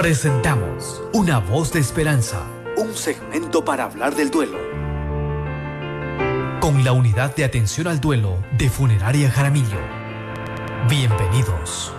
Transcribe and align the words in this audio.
Presentamos 0.00 1.02
Una 1.12 1.40
voz 1.40 1.74
de 1.74 1.78
esperanza, 1.78 2.42
un 2.78 2.94
segmento 2.94 3.62
para 3.62 3.84
hablar 3.84 4.14
del 4.16 4.30
duelo. 4.30 4.56
Con 6.58 6.82
la 6.84 6.92
unidad 6.92 7.36
de 7.36 7.44
atención 7.44 7.86
al 7.86 8.00
duelo 8.00 8.38
de 8.56 8.70
Funeraria 8.70 9.30
Jaramillo. 9.30 9.76
Bienvenidos. 10.88 11.92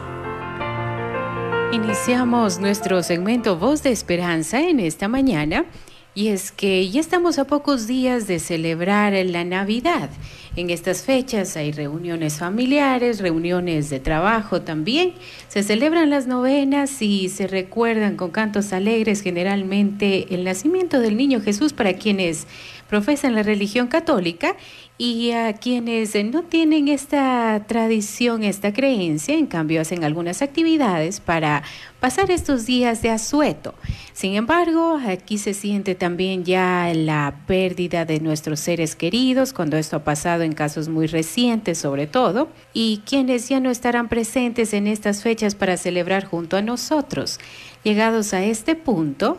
Iniciamos 1.71 2.57
nuestro 2.57 3.03
segmento 3.03 3.59
Voz 3.59 3.83
de 3.83 3.91
Esperanza 3.91 4.61
en 4.61 4.79
esta 4.79 5.07
mañana 5.07 5.65
y 6.13 6.27
es 6.27 6.51
que 6.51 6.89
ya 6.89 6.99
estamos 6.99 7.39
a 7.39 7.45
pocos 7.45 7.87
días 7.87 8.27
de 8.27 8.39
celebrar 8.39 9.13
la 9.25 9.45
Navidad. 9.45 10.09
En 10.57 10.69
estas 10.69 11.03
fechas 11.03 11.55
hay 11.55 11.71
reuniones 11.71 12.39
familiares, 12.39 13.21
reuniones 13.21 13.89
de 13.89 14.01
trabajo 14.01 14.61
también. 14.61 15.13
Se 15.47 15.63
celebran 15.63 16.09
las 16.09 16.27
novenas 16.27 17.01
y 17.01 17.29
se 17.29 17.47
recuerdan 17.47 18.17
con 18.17 18.31
cantos 18.31 18.73
alegres 18.73 19.21
generalmente 19.21 20.33
el 20.33 20.43
nacimiento 20.43 20.99
del 20.99 21.15
niño 21.15 21.39
Jesús 21.39 21.71
para 21.71 21.93
quienes 21.93 22.45
profesan 22.91 23.35
la 23.35 23.41
religión 23.41 23.87
católica 23.87 24.57
y 24.97 25.31
a 25.31 25.53
quienes 25.53 26.13
no 26.25 26.43
tienen 26.43 26.89
esta 26.89 27.63
tradición, 27.65 28.43
esta 28.43 28.73
creencia, 28.73 29.33
en 29.35 29.47
cambio 29.47 29.79
hacen 29.79 30.03
algunas 30.03 30.41
actividades 30.41 31.21
para 31.21 31.63
pasar 32.01 32.29
estos 32.31 32.65
días 32.65 33.01
de 33.01 33.09
asueto. 33.09 33.75
Sin 34.11 34.33
embargo, 34.33 34.99
aquí 35.07 35.37
se 35.37 35.53
siente 35.53 35.95
también 35.95 36.43
ya 36.43 36.91
la 36.93 37.33
pérdida 37.47 38.03
de 38.03 38.19
nuestros 38.19 38.59
seres 38.59 38.97
queridos, 38.97 39.53
cuando 39.53 39.77
esto 39.77 39.95
ha 39.95 40.03
pasado 40.03 40.43
en 40.43 40.51
casos 40.51 40.89
muy 40.89 41.07
recientes 41.07 41.77
sobre 41.77 42.07
todo, 42.07 42.49
y 42.73 43.03
quienes 43.05 43.47
ya 43.47 43.61
no 43.61 43.71
estarán 43.71 44.09
presentes 44.09 44.73
en 44.73 44.87
estas 44.87 45.23
fechas 45.23 45.55
para 45.55 45.77
celebrar 45.77 46.25
junto 46.25 46.57
a 46.57 46.61
nosotros. 46.61 47.39
Llegados 47.85 48.33
a 48.33 48.43
este 48.43 48.75
punto, 48.75 49.37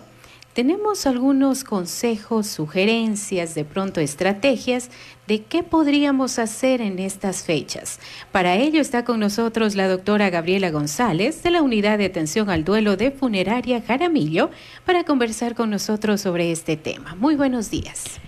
tenemos 0.54 1.06
algunos 1.06 1.64
consejos, 1.64 2.46
sugerencias, 2.46 3.54
de 3.54 3.64
pronto 3.64 4.00
estrategias 4.00 4.90
de 5.26 5.42
qué 5.42 5.62
podríamos 5.62 6.38
hacer 6.38 6.80
en 6.80 6.98
estas 6.98 7.44
fechas. 7.44 8.00
Para 8.32 8.56
ello 8.56 8.80
está 8.80 9.04
con 9.04 9.20
nosotros 9.20 9.74
la 9.74 9.88
doctora 9.88 10.30
Gabriela 10.30 10.70
González 10.70 11.42
de 11.42 11.50
la 11.50 11.62
Unidad 11.62 11.98
de 11.98 12.06
Atención 12.06 12.50
al 12.50 12.64
Duelo 12.64 12.96
de 12.96 13.10
Funeraria 13.10 13.80
Jaramillo 13.80 14.50
para 14.84 15.04
conversar 15.04 15.54
con 15.54 15.70
nosotros 15.70 16.20
sobre 16.20 16.52
este 16.52 16.76
tema. 16.76 17.14
Muy 17.14 17.36
buenos 17.36 17.70
días. 17.70 18.20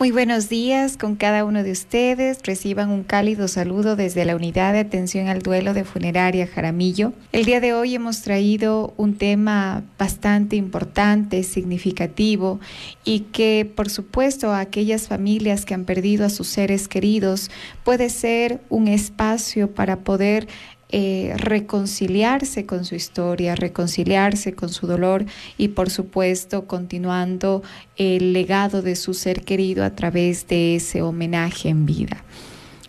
Muy 0.00 0.12
buenos 0.12 0.48
días 0.48 0.96
con 0.96 1.14
cada 1.14 1.44
uno 1.44 1.62
de 1.62 1.72
ustedes. 1.72 2.38
Reciban 2.42 2.88
un 2.88 3.04
cálido 3.04 3.48
saludo 3.48 3.96
desde 3.96 4.24
la 4.24 4.34
Unidad 4.34 4.72
de 4.72 4.78
Atención 4.78 5.28
al 5.28 5.40
Duelo 5.40 5.74
de 5.74 5.84
Funeraria 5.84 6.46
Jaramillo. 6.46 7.12
El 7.32 7.44
día 7.44 7.60
de 7.60 7.74
hoy 7.74 7.96
hemos 7.96 8.22
traído 8.22 8.94
un 8.96 9.18
tema 9.18 9.82
bastante 9.98 10.56
importante, 10.56 11.42
significativo 11.42 12.60
y 13.04 13.26
que 13.30 13.70
por 13.76 13.90
supuesto 13.90 14.52
a 14.52 14.60
aquellas 14.60 15.06
familias 15.06 15.66
que 15.66 15.74
han 15.74 15.84
perdido 15.84 16.24
a 16.24 16.30
sus 16.30 16.48
seres 16.48 16.88
queridos 16.88 17.50
puede 17.84 18.08
ser 18.08 18.62
un 18.70 18.88
espacio 18.88 19.74
para 19.74 19.96
poder 19.96 20.48
eh, 20.92 21.34
reconciliarse 21.36 22.66
con 22.66 22.84
su 22.84 22.94
historia, 22.94 23.54
reconciliarse 23.54 24.54
con 24.54 24.68
su 24.70 24.86
dolor 24.86 25.24
y 25.56 25.68
por 25.68 25.88
supuesto 25.88 26.66
continuando 26.66 27.62
el 27.96 28.32
legado 28.32 28.82
de 28.82 28.96
su 28.96 29.14
ser 29.14 29.44
querido 29.44 29.84
a 29.84 29.94
través 29.94 30.48
de 30.48 30.76
ese 30.76 31.02
homenaje 31.02 31.68
en 31.68 31.86
vida. 31.86 32.24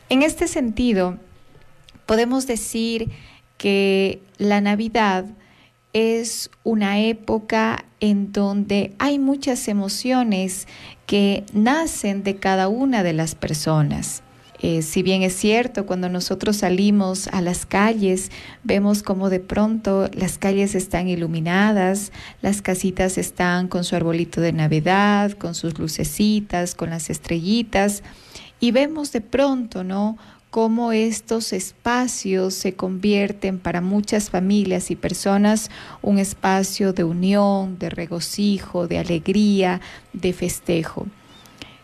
En 0.09 0.23
este 0.23 0.47
sentido, 0.47 1.17
podemos 2.05 2.47
decir 2.47 3.11
que 3.58 4.21
la 4.38 4.61
Navidad 4.61 5.25
es 5.93 6.49
una 6.63 6.99
época 6.99 7.86
en 7.99 8.31
donde 8.31 8.95
hay 8.97 9.19
muchas 9.19 9.67
emociones 9.67 10.67
que 11.05 11.43
nacen 11.53 12.23
de 12.23 12.38
cada 12.38 12.67
una 12.67 13.03
de 13.03 13.13
las 13.13 13.36
personas. 13.36 14.23
Eh, 14.64 14.83
si 14.83 15.02
bien 15.02 15.23
es 15.23 15.33
cierto, 15.36 15.88
cuando 15.88 16.08
nosotros 16.08 16.58
salimos 16.58 17.27
a 17.30 17.42
las 17.42 17.66
calles, 17.66 18.30
vemos 18.64 19.02
como 19.02 19.32
de 19.32 19.39
pronto 19.39 20.08
las 20.14 20.38
calles 20.38 20.76
están 20.76 21.08
iluminadas, 21.08 22.11
las 22.44 22.61
casitas 22.61 23.17
están 23.17 23.67
con 23.67 23.83
su 23.83 23.95
arbolito 23.95 24.39
de 24.39 24.54
Navidad, 24.54 25.32
con 25.32 25.55
sus 25.55 25.80
lucecitas, 25.80 26.76
con 26.76 26.92
las 26.92 27.10
estrellitas, 27.10 28.04
y 28.60 28.71
vemos 28.71 29.11
de 29.11 29.21
pronto, 29.21 29.83
¿no? 29.83 30.17
cómo 30.52 30.92
estos 30.92 31.54
espacios 31.54 32.54
se 32.54 32.73
convierten 32.73 33.58
para 33.58 33.80
muchas 33.80 34.30
familias 34.30 34.92
y 34.92 34.98
personas 34.98 35.71
un 36.02 36.20
espacio 36.20 36.92
de 36.92 37.05
unión, 37.05 37.80
de 37.80 37.89
regocijo, 37.89 38.86
de 38.86 39.00
alegría, 39.00 39.80
de 40.11 40.33
festejo. 40.33 41.08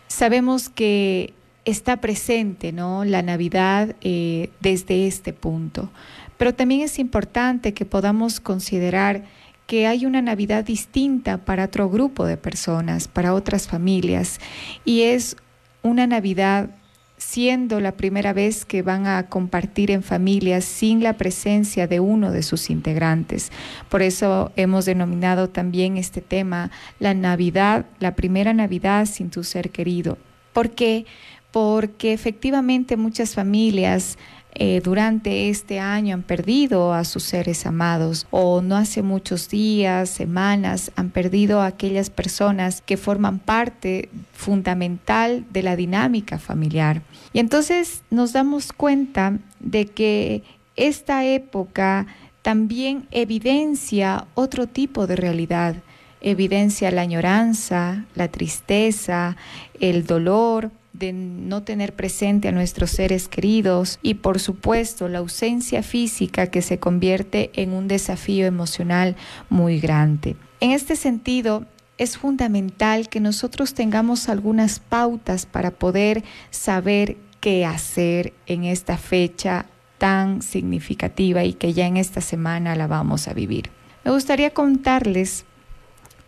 Sabemos 0.06 0.68
que 0.68 1.32
está 1.70 1.98
presente, 1.98 2.72
¿no? 2.72 3.04
La 3.04 3.22
Navidad 3.22 3.94
eh, 4.00 4.50
desde 4.60 5.06
este 5.06 5.32
punto. 5.32 5.90
Pero 6.38 6.54
también 6.54 6.80
es 6.80 6.98
importante 6.98 7.74
que 7.74 7.84
podamos 7.84 8.40
considerar 8.40 9.24
que 9.66 9.86
hay 9.86 10.06
una 10.06 10.22
Navidad 10.22 10.64
distinta 10.64 11.38
para 11.38 11.64
otro 11.64 11.90
grupo 11.90 12.24
de 12.24 12.38
personas, 12.38 13.06
para 13.06 13.34
otras 13.34 13.68
familias, 13.68 14.40
y 14.86 15.02
es 15.02 15.36
una 15.82 16.06
Navidad 16.06 16.70
siendo 17.18 17.80
la 17.80 17.92
primera 17.92 18.32
vez 18.32 18.64
que 18.64 18.80
van 18.80 19.06
a 19.06 19.24
compartir 19.24 19.90
en 19.90 20.02
familias 20.02 20.64
sin 20.64 21.02
la 21.02 21.14
presencia 21.14 21.86
de 21.86 22.00
uno 22.00 22.30
de 22.30 22.44
sus 22.44 22.70
integrantes. 22.70 23.50
Por 23.90 24.00
eso 24.00 24.52
hemos 24.56 24.86
denominado 24.86 25.50
también 25.50 25.98
este 25.98 26.22
tema 26.22 26.70
la 26.98 27.12
Navidad, 27.12 27.84
la 27.98 28.14
primera 28.14 28.54
Navidad 28.54 29.04
sin 29.04 29.28
tu 29.28 29.44
ser 29.44 29.70
querido. 29.70 30.16
¿Por 30.52 30.70
qué? 30.70 31.06
Porque 31.50 32.12
efectivamente 32.12 32.96
muchas 32.96 33.34
familias 33.34 34.18
eh, 34.60 34.80
durante 34.82 35.50
este 35.50 35.78
año 35.78 36.14
han 36.14 36.22
perdido 36.22 36.92
a 36.92 37.04
sus 37.04 37.22
seres 37.22 37.64
amados 37.64 38.26
o 38.30 38.60
no 38.60 38.76
hace 38.76 39.02
muchos 39.02 39.48
días, 39.48 40.10
semanas, 40.10 40.90
han 40.96 41.10
perdido 41.10 41.60
a 41.60 41.66
aquellas 41.66 42.10
personas 42.10 42.82
que 42.82 42.96
forman 42.96 43.38
parte 43.38 44.08
fundamental 44.32 45.44
de 45.50 45.62
la 45.62 45.76
dinámica 45.76 46.38
familiar. 46.38 47.02
Y 47.32 47.38
entonces 47.38 48.02
nos 48.10 48.32
damos 48.32 48.72
cuenta 48.72 49.38
de 49.60 49.86
que 49.86 50.42
esta 50.74 51.24
época 51.24 52.06
también 52.42 53.06
evidencia 53.10 54.26
otro 54.34 54.66
tipo 54.66 55.06
de 55.06 55.16
realidad, 55.16 55.76
evidencia 56.20 56.90
la 56.90 57.02
añoranza, 57.02 58.06
la 58.14 58.28
tristeza, 58.28 59.36
el 59.78 60.06
dolor, 60.06 60.70
de 60.98 61.12
no 61.12 61.62
tener 61.62 61.94
presente 61.94 62.48
a 62.48 62.52
nuestros 62.52 62.90
seres 62.90 63.28
queridos 63.28 63.98
y 64.02 64.14
por 64.14 64.40
supuesto 64.40 65.08
la 65.08 65.18
ausencia 65.18 65.82
física 65.82 66.48
que 66.48 66.62
se 66.62 66.78
convierte 66.78 67.50
en 67.54 67.72
un 67.72 67.88
desafío 67.88 68.46
emocional 68.46 69.16
muy 69.48 69.80
grande. 69.80 70.36
En 70.60 70.72
este 70.72 70.96
sentido, 70.96 71.66
es 71.98 72.16
fundamental 72.16 73.08
que 73.08 73.20
nosotros 73.20 73.74
tengamos 73.74 74.28
algunas 74.28 74.78
pautas 74.78 75.46
para 75.46 75.72
poder 75.72 76.22
saber 76.50 77.16
qué 77.40 77.64
hacer 77.64 78.32
en 78.46 78.64
esta 78.64 78.96
fecha 78.96 79.66
tan 79.98 80.42
significativa 80.42 81.44
y 81.44 81.52
que 81.52 81.72
ya 81.72 81.86
en 81.86 81.96
esta 81.96 82.20
semana 82.20 82.76
la 82.76 82.86
vamos 82.86 83.26
a 83.26 83.34
vivir. 83.34 83.70
Me 84.04 84.12
gustaría 84.12 84.50
contarles 84.50 85.44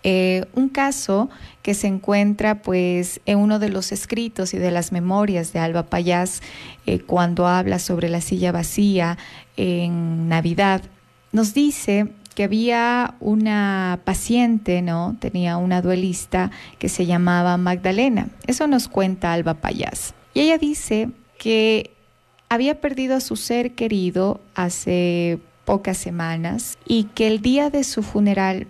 eh, 0.03 0.47
un 0.55 0.69
caso 0.71 1.29
que 1.63 1.75
se 1.75 1.87
encuentra 1.87 2.63
pues 2.63 3.21
en 3.27 3.39
uno 3.39 3.59
de 3.59 3.69
los 3.69 3.93
escritos 3.93 4.55
y 4.55 4.59
de 4.59 4.71
las 4.71 4.93
memorias 4.93 5.53
de 5.53 5.59
Alba 5.59 5.85
Payás 5.85 6.43
eh, 6.87 7.01
cuando 7.01 7.47
habla 7.47 7.79
sobre 7.79 8.09
la 8.09 8.21
silla 8.21 8.51
vacía 8.51 9.19
en 9.57 10.29
Navidad. 10.29 10.83
Nos 11.33 11.53
dice 11.53 12.09
que 12.35 12.45
había 12.45 13.15
una 13.21 14.01
paciente, 14.05 14.81
¿no? 14.81 15.17
Tenía 15.21 15.59
una 15.59 15.83
duelista 15.83 16.51
que 16.79 16.89
se 16.89 17.05
llamaba 17.05 17.59
Magdalena. 17.59 18.29
Eso 18.47 18.67
nos 18.67 18.89
cuenta 18.89 19.33
Alba 19.33 19.55
Payás. 19.55 20.15
Y 20.33 20.41
ella 20.41 20.57
dice 20.57 21.11
que 21.39 21.93
había 22.49 22.81
perdido 22.81 23.17
a 23.17 23.21
su 23.21 23.37
ser 23.37 23.75
querido 23.75 24.41
hace 24.55 25.39
pocas 25.65 25.99
semanas 25.99 26.79
y 26.87 27.05
que 27.05 27.27
el 27.27 27.43
día 27.43 27.71
de 27.71 27.85
su 27.85 28.03
funeral 28.03 28.67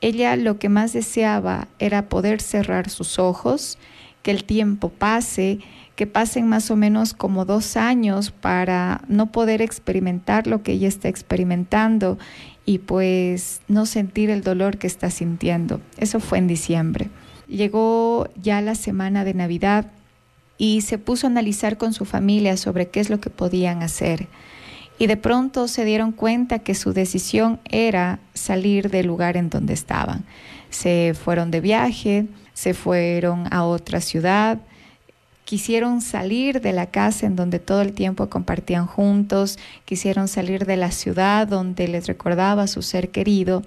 ella 0.00 0.36
lo 0.36 0.58
que 0.58 0.68
más 0.68 0.92
deseaba 0.92 1.68
era 1.78 2.08
poder 2.08 2.40
cerrar 2.40 2.90
sus 2.90 3.18
ojos, 3.18 3.78
que 4.22 4.30
el 4.30 4.44
tiempo 4.44 4.90
pase, 4.90 5.58
que 5.96 6.06
pasen 6.06 6.48
más 6.48 6.70
o 6.70 6.76
menos 6.76 7.12
como 7.14 7.44
dos 7.44 7.76
años 7.76 8.30
para 8.30 9.00
no 9.08 9.32
poder 9.32 9.62
experimentar 9.62 10.46
lo 10.46 10.62
que 10.62 10.72
ella 10.72 10.88
está 10.88 11.08
experimentando 11.08 12.18
y 12.64 12.78
pues 12.78 13.62
no 13.66 13.86
sentir 13.86 14.30
el 14.30 14.42
dolor 14.42 14.78
que 14.78 14.86
está 14.86 15.10
sintiendo. 15.10 15.80
Eso 15.96 16.20
fue 16.20 16.38
en 16.38 16.46
diciembre. 16.46 17.08
Llegó 17.48 18.28
ya 18.40 18.60
la 18.60 18.74
semana 18.74 19.24
de 19.24 19.34
Navidad 19.34 19.90
y 20.58 20.82
se 20.82 20.98
puso 20.98 21.26
a 21.26 21.30
analizar 21.30 21.78
con 21.78 21.94
su 21.94 22.04
familia 22.04 22.56
sobre 22.56 22.88
qué 22.88 23.00
es 23.00 23.10
lo 23.10 23.20
que 23.20 23.30
podían 23.30 23.82
hacer. 23.82 24.28
Y 24.98 25.06
de 25.06 25.16
pronto 25.16 25.68
se 25.68 25.84
dieron 25.84 26.12
cuenta 26.12 26.58
que 26.58 26.74
su 26.74 26.92
decisión 26.92 27.60
era 27.64 28.18
salir 28.34 28.90
del 28.90 29.06
lugar 29.06 29.36
en 29.36 29.50
donde 29.50 29.74
estaban. 29.74 30.24
Se 30.70 31.14
fueron 31.14 31.50
de 31.50 31.60
viaje, 31.60 32.26
se 32.52 32.74
fueron 32.74 33.46
a 33.52 33.64
otra 33.64 34.00
ciudad, 34.00 34.58
quisieron 35.48 36.02
salir 36.02 36.60
de 36.60 36.74
la 36.74 36.86
casa 36.86 37.24
en 37.24 37.34
donde 37.34 37.58
todo 37.58 37.80
el 37.80 37.94
tiempo 37.94 38.28
compartían 38.28 38.86
juntos, 38.86 39.58
quisieron 39.86 40.28
salir 40.28 40.66
de 40.66 40.76
la 40.76 40.90
ciudad 40.90 41.46
donde 41.46 41.88
les 41.88 42.06
recordaba 42.06 42.66
su 42.66 42.82
ser 42.82 43.10
querido 43.10 43.62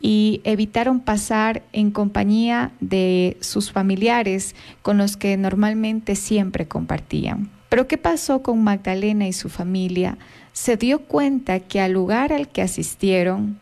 y 0.00 0.40
evitaron 0.42 0.98
pasar 0.98 1.62
en 1.72 1.92
compañía 1.92 2.72
de 2.80 3.36
sus 3.40 3.70
familiares 3.70 4.56
con 4.82 4.98
los 4.98 5.16
que 5.16 5.36
normalmente 5.36 6.16
siempre 6.16 6.66
compartían. 6.66 7.48
Pero 7.68 7.86
¿qué 7.86 7.96
pasó 7.96 8.42
con 8.42 8.64
Magdalena 8.64 9.28
y 9.28 9.32
su 9.32 9.48
familia? 9.48 10.18
Se 10.52 10.76
dio 10.76 11.00
cuenta 11.00 11.60
que 11.60 11.80
al 11.80 11.92
lugar 11.92 12.32
al 12.32 12.48
que 12.48 12.62
asistieron, 12.62 13.58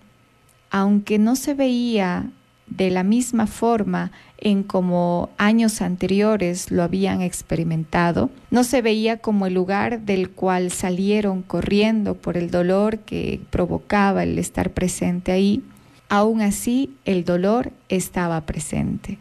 aunque 0.71 1.19
no 1.19 1.37
se 1.37 1.55
veía 1.55 2.31
de 2.67 2.91
la 2.91 3.03
misma 3.03 3.47
forma 3.47 4.13
en 4.39 4.63
como 4.63 5.31
años 5.37 5.81
anteriores 5.83 6.71
lo 6.71 6.83
habían 6.83 7.23
experimentado. 7.23 8.31
No 8.51 8.63
se 8.65 8.83
veía 8.83 9.19
como 9.19 9.47
el 9.47 9.55
lugar 9.55 10.03
del 10.03 10.31
cual 10.31 10.71
salieron 10.71 11.43
corriendo 11.43 12.15
por 12.15 12.37
el 12.37 12.51
dolor 12.51 12.99
que 13.01 13.41
provocaba 13.51 14.23
el 14.23 14.39
estar 14.39 14.71
presente 14.71 15.33
ahí. 15.33 15.63
Aún 16.09 16.41
así, 16.41 16.95
el 17.05 17.25
dolor 17.25 17.73
estaba 17.89 18.41
presente. 18.43 19.19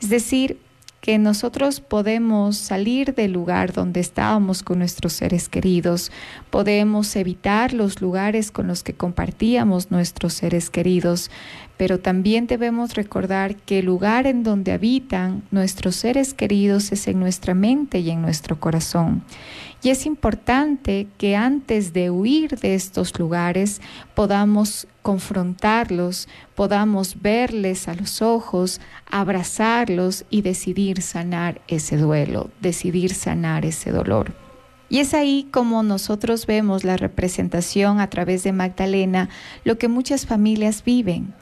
Es 0.00 0.08
decir, 0.08 0.58
que 1.04 1.18
nosotros 1.18 1.80
podemos 1.80 2.56
salir 2.56 3.14
del 3.14 3.30
lugar 3.30 3.74
donde 3.74 4.00
estábamos 4.00 4.62
con 4.62 4.78
nuestros 4.78 5.12
seres 5.12 5.50
queridos, 5.50 6.10
podemos 6.48 7.14
evitar 7.14 7.74
los 7.74 8.00
lugares 8.00 8.50
con 8.50 8.68
los 8.68 8.82
que 8.82 8.94
compartíamos 8.94 9.90
nuestros 9.90 10.32
seres 10.32 10.70
queridos, 10.70 11.30
pero 11.76 12.00
también 12.00 12.46
debemos 12.46 12.94
recordar 12.94 13.54
que 13.54 13.80
el 13.80 13.84
lugar 13.84 14.26
en 14.26 14.44
donde 14.44 14.72
habitan 14.72 15.42
nuestros 15.50 15.94
seres 15.96 16.32
queridos 16.32 16.90
es 16.90 17.06
en 17.06 17.20
nuestra 17.20 17.52
mente 17.52 17.98
y 17.98 18.08
en 18.08 18.22
nuestro 18.22 18.58
corazón. 18.58 19.24
Y 19.84 19.90
es 19.90 20.06
importante 20.06 21.08
que 21.18 21.36
antes 21.36 21.92
de 21.92 22.08
huir 22.08 22.58
de 22.58 22.74
estos 22.74 23.18
lugares 23.18 23.82
podamos 24.14 24.88
confrontarlos, 25.02 26.26
podamos 26.54 27.20
verles 27.20 27.86
a 27.86 27.94
los 27.94 28.22
ojos, 28.22 28.80
abrazarlos 29.10 30.24
y 30.30 30.40
decidir 30.40 31.02
sanar 31.02 31.60
ese 31.68 31.98
duelo, 31.98 32.50
decidir 32.62 33.12
sanar 33.12 33.66
ese 33.66 33.90
dolor. 33.90 34.32
Y 34.88 35.00
es 35.00 35.12
ahí 35.12 35.48
como 35.50 35.82
nosotros 35.82 36.46
vemos 36.46 36.82
la 36.84 36.96
representación 36.96 38.00
a 38.00 38.08
través 38.08 38.42
de 38.42 38.52
Magdalena, 38.52 39.28
lo 39.64 39.76
que 39.76 39.88
muchas 39.88 40.24
familias 40.24 40.82
viven 40.82 41.34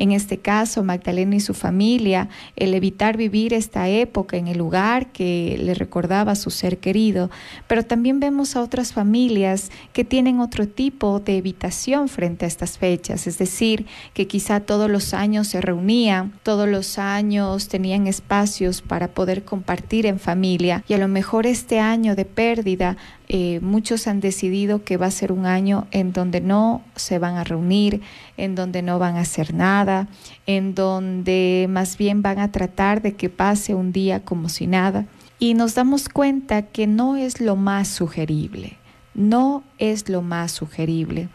en 0.00 0.12
este 0.12 0.38
caso, 0.38 0.82
Magdalena 0.82 1.36
y 1.36 1.40
su 1.40 1.52
familia, 1.52 2.30
el 2.56 2.72
evitar 2.72 3.18
vivir 3.18 3.52
esta 3.52 3.86
época 3.90 4.38
en 4.38 4.48
el 4.48 4.56
lugar 4.56 5.12
que 5.12 5.60
le 5.62 5.74
recordaba 5.74 6.32
a 6.32 6.36
su 6.36 6.50
ser 6.50 6.78
querido, 6.78 7.30
pero 7.66 7.84
también 7.84 8.18
vemos 8.18 8.56
a 8.56 8.62
otras 8.62 8.94
familias 8.94 9.70
que 9.92 10.02
tienen 10.02 10.40
otro 10.40 10.66
tipo 10.66 11.20
de 11.20 11.36
evitación 11.36 12.08
frente 12.08 12.46
a 12.46 12.48
estas 12.48 12.78
fechas, 12.78 13.26
es 13.26 13.36
decir, 13.36 13.84
que 14.14 14.26
quizá 14.26 14.60
todos 14.60 14.90
los 14.90 15.12
años 15.12 15.48
se 15.48 15.60
reunían, 15.60 16.32
todos 16.44 16.66
los 16.66 16.98
años 16.98 17.68
tenían 17.68 18.06
espacios 18.06 18.80
para 18.80 19.08
poder 19.08 19.44
compartir 19.44 20.06
en 20.06 20.18
familia. 20.18 20.82
Y 20.88 20.94
a 20.94 20.98
lo 20.98 21.08
mejor 21.08 21.46
este 21.46 21.78
año 21.78 22.16
de 22.16 22.24
pérdida 22.24 22.96
eh, 23.32 23.60
muchos 23.60 24.08
han 24.08 24.18
decidido 24.18 24.82
que 24.82 24.96
va 24.96 25.06
a 25.06 25.10
ser 25.12 25.30
un 25.30 25.46
año 25.46 25.86
en 25.92 26.12
donde 26.12 26.40
no 26.40 26.82
se 26.96 27.20
van 27.20 27.36
a 27.36 27.44
reunir, 27.44 28.00
en 28.36 28.56
donde 28.56 28.82
no 28.82 28.98
van 28.98 29.14
a 29.14 29.20
hacer 29.20 29.54
nada, 29.54 30.08
en 30.46 30.74
donde 30.74 31.68
más 31.70 31.96
bien 31.96 32.22
van 32.22 32.40
a 32.40 32.50
tratar 32.50 33.02
de 33.02 33.14
que 33.14 33.28
pase 33.28 33.76
un 33.76 33.92
día 33.92 34.24
como 34.24 34.48
si 34.48 34.66
nada. 34.66 35.06
Y 35.38 35.54
nos 35.54 35.76
damos 35.76 36.08
cuenta 36.08 36.62
que 36.62 36.88
no 36.88 37.14
es 37.14 37.40
lo 37.40 37.54
más 37.54 37.86
sugerible, 37.86 38.78
no 39.14 39.62
es 39.78 40.08
lo 40.08 40.22
más 40.22 40.50
sugerible. 40.50 41.28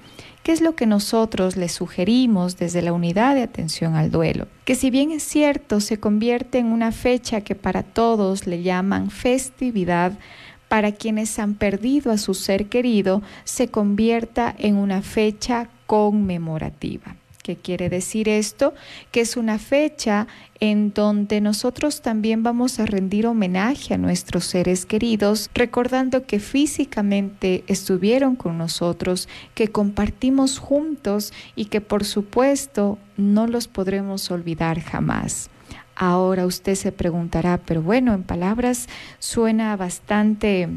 ¿Qué 0.46 0.52
es 0.52 0.62
lo 0.62 0.76
que 0.76 0.86
nosotros 0.86 1.56
le 1.56 1.70
sugerimos 1.70 2.56
desde 2.56 2.84
la 2.84 2.94
unidad 2.94 3.34
de 3.34 3.42
atención 3.42 3.96
al 3.96 4.12
duelo? 4.12 4.48
Que 4.64 4.76
si 4.76 4.92
bien 4.92 5.10
es 5.10 5.24
cierto, 5.24 5.80
se 5.80 6.00
convierte 6.00 6.60
en 6.60 6.68
una 6.68 6.92
fecha 6.92 7.42
que 7.42 7.56
para 7.56 7.82
todos 7.82 8.46
le 8.46 8.62
llaman 8.62 9.10
festividad, 9.10 10.20
para 10.68 10.92
quienes 10.92 11.40
han 11.40 11.56
perdido 11.56 12.12
a 12.12 12.18
su 12.18 12.34
ser 12.34 12.68
querido 12.68 13.22
se 13.44 13.70
convierta 13.70 14.54
en 14.58 14.76
una 14.76 15.02
fecha 15.02 15.70
conmemorativa. 15.86 17.16
¿Qué 17.46 17.58
quiere 17.58 17.90
decir 17.90 18.28
esto? 18.28 18.74
Que 19.12 19.22
es 19.22 19.38
una 19.38 19.60
fecha 19.60 20.26
en 20.60 20.96
donde 20.96 21.42
nosotros 21.42 22.02
también 22.02 22.42
vamos 22.42 22.80
a 22.80 22.88
rendir 22.88 23.28
homenaje 23.28 23.94
a 23.94 24.00
nuestros 24.00 24.46
seres 24.46 24.88
queridos, 24.88 25.52
recordando 25.54 26.26
que 26.26 26.40
físicamente 26.40 27.64
estuvieron 27.68 28.36
con 28.36 28.58
nosotros, 28.58 29.30
que 29.54 29.68
compartimos 29.68 30.58
juntos 30.58 31.34
y 31.56 31.66
que 31.66 31.82
por 31.82 32.04
supuesto 32.04 32.98
no 33.16 33.46
los 33.46 33.68
podremos 33.68 34.32
olvidar 34.32 34.80
jamás. 34.80 35.52
Ahora 35.96 36.46
usted 36.46 36.76
se 36.76 36.92
preguntará, 36.92 37.58
pero 37.66 37.82
bueno, 37.82 38.14
en 38.14 38.24
palabras 38.24 38.88
suena 39.20 39.76
bastante 39.78 40.70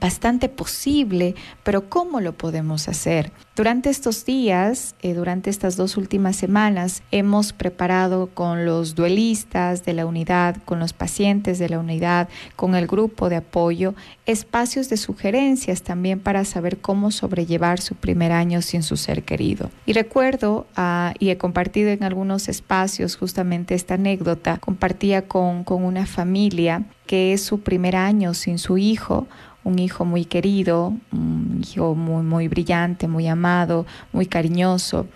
bastante 0.00 0.48
posible, 0.48 1.34
pero 1.62 1.88
¿cómo 1.88 2.20
lo 2.20 2.32
podemos 2.32 2.88
hacer? 2.88 3.32
Durante 3.56 3.90
estos 3.90 4.24
días, 4.24 4.94
eh, 5.02 5.12
durante 5.12 5.50
estas 5.50 5.76
dos 5.76 5.96
últimas 5.96 6.36
semanas, 6.36 7.02
hemos 7.10 7.52
preparado 7.52 8.28
con 8.28 8.64
los 8.64 8.94
duelistas 8.94 9.84
de 9.84 9.92
la 9.92 10.06
unidad, 10.06 10.56
con 10.64 10.78
los 10.78 10.92
pacientes 10.92 11.58
de 11.58 11.68
la 11.68 11.78
unidad, 11.78 12.28
con 12.56 12.74
el 12.74 12.86
grupo 12.86 13.28
de 13.28 13.36
apoyo, 13.36 13.94
espacios 14.24 14.88
de 14.88 14.96
sugerencias 14.96 15.82
también 15.82 16.20
para 16.20 16.44
saber 16.44 16.78
cómo 16.78 17.10
sobrellevar 17.10 17.80
su 17.80 17.96
primer 17.96 18.32
año 18.32 18.62
sin 18.62 18.82
su 18.82 18.96
ser 18.96 19.24
querido. 19.24 19.70
Y 19.84 19.92
recuerdo, 19.92 20.66
ah, 20.76 21.12
y 21.18 21.28
he 21.30 21.36
compartido 21.36 21.90
en 21.90 22.04
algunos 22.04 22.48
espacios 22.48 23.16
justamente 23.16 23.74
esta 23.74 23.94
anécdota, 23.94 24.58
compartía 24.58 25.28
con, 25.28 25.64
con 25.64 25.84
una 25.84 26.06
familia 26.06 26.84
que 27.06 27.32
es 27.32 27.42
su 27.42 27.60
primer 27.60 27.96
año 27.96 28.34
sin 28.34 28.58
su 28.58 28.78
hijo, 28.78 29.26
un 29.64 29.78
hijo 29.78 30.04
muy 30.04 30.24
querido, 30.24 30.94
un 31.12 31.62
hijo 31.62 31.94
muy, 31.94 32.22
muy 32.22 32.48
brillante, 32.48 33.08
muy 33.08 33.28
amado, 33.28 33.86
muy 34.12 34.26
cariñoso. 34.26 35.06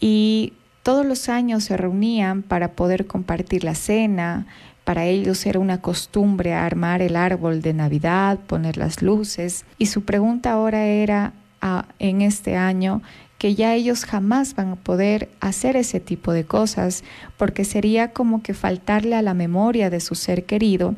Y 0.00 0.52
todos 0.82 1.06
los 1.06 1.28
años 1.28 1.64
se 1.64 1.76
reunían 1.76 2.42
para 2.42 2.72
poder 2.72 3.06
compartir 3.06 3.64
la 3.64 3.74
cena. 3.74 4.46
Para 4.84 5.06
ellos 5.06 5.46
era 5.46 5.60
una 5.60 5.80
costumbre 5.80 6.54
armar 6.54 7.02
el 7.02 7.16
árbol 7.16 7.62
de 7.62 7.72
Navidad, 7.72 8.38
poner 8.46 8.76
las 8.76 9.02
luces. 9.02 9.64
Y 9.78 9.86
su 9.86 10.02
pregunta 10.02 10.52
ahora 10.52 10.84
era, 10.84 11.32
ah, 11.60 11.86
en 11.98 12.20
este 12.20 12.56
año, 12.56 13.02
que 13.38 13.54
ya 13.54 13.74
ellos 13.74 14.04
jamás 14.04 14.54
van 14.54 14.70
a 14.72 14.76
poder 14.76 15.28
hacer 15.40 15.76
ese 15.76 15.98
tipo 15.98 16.32
de 16.32 16.44
cosas, 16.44 17.02
porque 17.36 17.64
sería 17.64 18.12
como 18.12 18.42
que 18.42 18.54
faltarle 18.54 19.16
a 19.16 19.22
la 19.22 19.34
memoria 19.34 19.90
de 19.90 20.00
su 20.00 20.14
ser 20.14 20.44
querido 20.44 20.94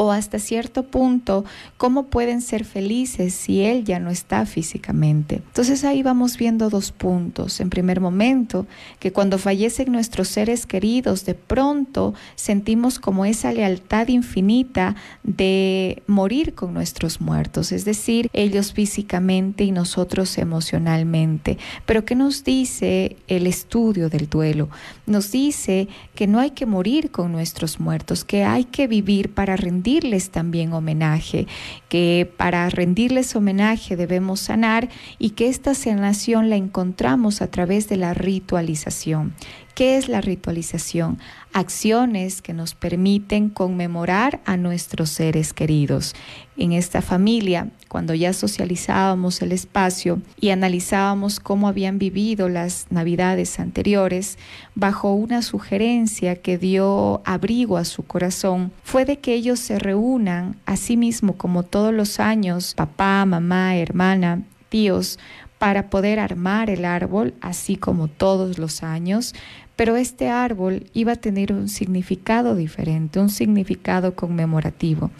o 0.00 0.12
hasta 0.12 0.38
cierto 0.38 0.84
punto 0.84 1.44
cómo 1.76 2.06
pueden 2.06 2.40
ser 2.40 2.64
felices 2.64 3.34
si 3.34 3.60
él 3.60 3.84
ya 3.84 3.98
no 3.98 4.08
está 4.08 4.46
físicamente. 4.46 5.42
Entonces 5.48 5.84
ahí 5.84 6.02
vamos 6.02 6.38
viendo 6.38 6.70
dos 6.70 6.90
puntos. 6.90 7.60
En 7.60 7.68
primer 7.68 8.00
momento, 8.00 8.66
que 8.98 9.12
cuando 9.12 9.36
fallecen 9.36 9.92
nuestros 9.92 10.28
seres 10.28 10.64
queridos, 10.64 11.26
de 11.26 11.34
pronto 11.34 12.14
sentimos 12.34 12.98
como 12.98 13.26
esa 13.26 13.52
lealtad 13.52 14.08
infinita 14.08 14.96
de 15.22 16.02
morir 16.06 16.54
con 16.54 16.72
nuestros 16.72 17.20
muertos, 17.20 17.70
es 17.70 17.84
decir, 17.84 18.30
ellos 18.32 18.72
físicamente 18.72 19.64
y 19.64 19.70
nosotros 19.70 20.38
emocionalmente. 20.38 21.58
Pero 21.84 22.06
¿qué 22.06 22.14
nos 22.14 22.42
dice 22.42 23.18
el 23.28 23.46
estudio 23.46 24.08
del 24.08 24.30
duelo? 24.30 24.70
Nos 25.04 25.30
dice 25.30 25.88
que 26.14 26.26
no 26.26 26.38
hay 26.38 26.52
que 26.52 26.64
morir 26.64 27.10
con 27.10 27.32
nuestros 27.32 27.80
muertos, 27.80 28.24
que 28.24 28.44
hay 28.44 28.64
que 28.64 28.86
vivir 28.86 29.34
para 29.34 29.56
rendir 29.56 29.89
también 30.30 30.72
homenaje, 30.72 31.46
que 31.88 32.30
para 32.36 32.68
rendirles 32.70 33.34
homenaje 33.34 33.96
debemos 33.96 34.40
sanar 34.40 34.88
y 35.18 35.30
que 35.30 35.48
esta 35.48 35.74
sanación 35.74 36.48
la 36.48 36.56
encontramos 36.56 37.42
a 37.42 37.50
través 37.50 37.88
de 37.88 37.96
la 37.96 38.14
ritualización. 38.14 39.34
¿Qué 39.80 39.96
es 39.96 40.10
la 40.10 40.20
ritualización? 40.20 41.18
Acciones 41.54 42.42
que 42.42 42.52
nos 42.52 42.74
permiten 42.74 43.48
conmemorar 43.48 44.42
a 44.44 44.58
nuestros 44.58 45.08
seres 45.08 45.54
queridos. 45.54 46.14
En 46.58 46.72
esta 46.72 47.00
familia, 47.00 47.70
cuando 47.88 48.12
ya 48.12 48.34
socializábamos 48.34 49.40
el 49.40 49.52
espacio 49.52 50.20
y 50.38 50.50
analizábamos 50.50 51.40
cómo 51.40 51.66
habían 51.66 51.98
vivido 51.98 52.50
las 52.50 52.88
navidades 52.90 53.58
anteriores, 53.58 54.36
bajo 54.74 55.14
una 55.14 55.40
sugerencia 55.40 56.36
que 56.36 56.58
dio 56.58 57.22
abrigo 57.24 57.78
a 57.78 57.86
su 57.86 58.02
corazón, 58.02 58.72
fue 58.84 59.06
de 59.06 59.18
que 59.18 59.32
ellos 59.32 59.60
se 59.60 59.78
reúnan 59.78 60.56
a 60.66 60.76
sí 60.76 60.98
mismo 60.98 61.38
como 61.38 61.62
todos 61.62 61.94
los 61.94 62.20
años, 62.20 62.74
papá, 62.74 63.24
mamá, 63.24 63.76
hermana, 63.76 64.42
tíos 64.68 65.18
para 65.60 65.90
poder 65.90 66.18
armar 66.18 66.70
el 66.70 66.86
árbol, 66.86 67.34
así 67.42 67.76
como 67.76 68.08
todos 68.08 68.56
los 68.56 68.82
años, 68.82 69.34
pero 69.80 69.96
este 69.96 70.28
árbol 70.28 70.84
iba 70.92 71.12
a 71.12 71.16
tener 71.16 71.54
un 71.54 71.66
significado 71.66 72.54
diferente, 72.54 73.18
un 73.18 73.30
significado 73.30 74.14
conmemorativo. 74.14 75.10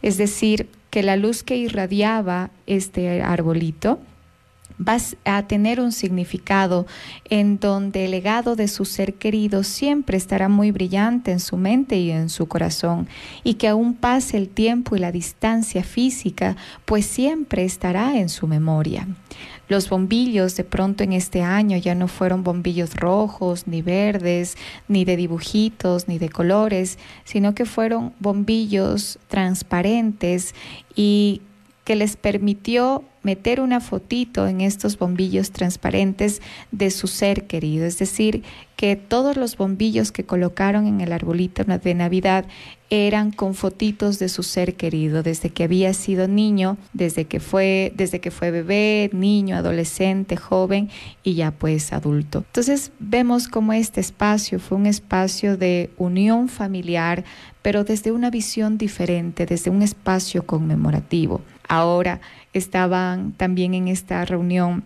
Es 0.00 0.16
decir, 0.16 0.70
que 0.88 1.02
la 1.02 1.16
luz 1.16 1.42
que 1.42 1.58
irradiaba 1.58 2.48
este 2.66 3.20
arbolito 3.20 3.98
va 4.80 4.96
a 5.26 5.42
tener 5.46 5.80
un 5.80 5.92
significado 5.92 6.86
en 7.28 7.58
donde 7.58 8.06
el 8.06 8.12
legado 8.12 8.56
de 8.56 8.68
su 8.68 8.86
ser 8.86 9.12
querido 9.14 9.62
siempre 9.62 10.16
estará 10.16 10.48
muy 10.48 10.70
brillante 10.70 11.30
en 11.30 11.40
su 11.40 11.58
mente 11.58 11.98
y 11.98 12.10
en 12.10 12.30
su 12.30 12.48
corazón, 12.48 13.08
y 13.44 13.54
que 13.54 13.68
aún 13.68 13.92
pase 13.92 14.38
el 14.38 14.48
tiempo 14.48 14.96
y 14.96 14.98
la 14.98 15.12
distancia 15.12 15.82
física, 15.82 16.56
pues 16.86 17.04
siempre 17.04 17.66
estará 17.66 18.18
en 18.18 18.30
su 18.30 18.46
memoria. 18.46 19.06
Los 19.68 19.88
bombillos 19.88 20.56
de 20.56 20.64
pronto 20.64 21.02
en 21.02 21.12
este 21.12 21.42
año 21.42 21.76
ya 21.76 21.94
no 21.94 22.08
fueron 22.08 22.44
bombillos 22.44 22.94
rojos, 22.94 23.66
ni 23.66 23.82
verdes, 23.82 24.56
ni 24.86 25.04
de 25.04 25.16
dibujitos, 25.16 26.06
ni 26.06 26.18
de 26.18 26.28
colores, 26.28 26.98
sino 27.24 27.54
que 27.54 27.64
fueron 27.64 28.12
bombillos 28.20 29.18
transparentes 29.28 30.54
y 30.94 31.42
que 31.86 31.94
les 31.94 32.16
permitió 32.16 33.04
meter 33.22 33.60
una 33.60 33.80
fotito 33.80 34.48
en 34.48 34.60
estos 34.60 34.98
bombillos 34.98 35.52
transparentes 35.52 36.42
de 36.72 36.90
su 36.90 37.06
ser 37.06 37.46
querido. 37.46 37.86
Es 37.86 37.98
decir, 37.98 38.42
que 38.74 38.96
todos 38.96 39.36
los 39.36 39.56
bombillos 39.56 40.10
que 40.10 40.24
colocaron 40.24 40.86
en 40.86 41.00
el 41.00 41.12
arbolito 41.12 41.62
de 41.64 41.94
Navidad 41.94 42.44
eran 42.90 43.30
con 43.30 43.54
fotitos 43.54 44.18
de 44.18 44.28
su 44.28 44.42
ser 44.42 44.74
querido, 44.74 45.22
desde 45.22 45.50
que 45.50 45.64
había 45.64 45.92
sido 45.94 46.26
niño, 46.28 46.76
desde 46.92 47.24
que 47.24 47.38
fue, 47.38 47.92
desde 47.96 48.20
que 48.20 48.30
fue 48.30 48.50
bebé, 48.50 49.10
niño, 49.12 49.56
adolescente, 49.56 50.36
joven 50.36 50.90
y 51.22 51.34
ya 51.34 51.52
pues 51.52 51.92
adulto. 51.92 52.44
Entonces 52.46 52.90
vemos 52.98 53.48
cómo 53.48 53.72
este 53.72 54.00
espacio 54.00 54.58
fue 54.58 54.76
un 54.76 54.86
espacio 54.86 55.56
de 55.56 55.90
unión 55.98 56.48
familiar, 56.48 57.24
pero 57.62 57.82
desde 57.82 58.12
una 58.12 58.30
visión 58.30 58.78
diferente, 58.78 59.46
desde 59.46 59.70
un 59.70 59.82
espacio 59.82 60.46
conmemorativo. 60.46 61.40
Ahora 61.68 62.20
estaban 62.52 63.32
también 63.32 63.74
en 63.74 63.88
esta 63.88 64.24
reunión 64.24 64.84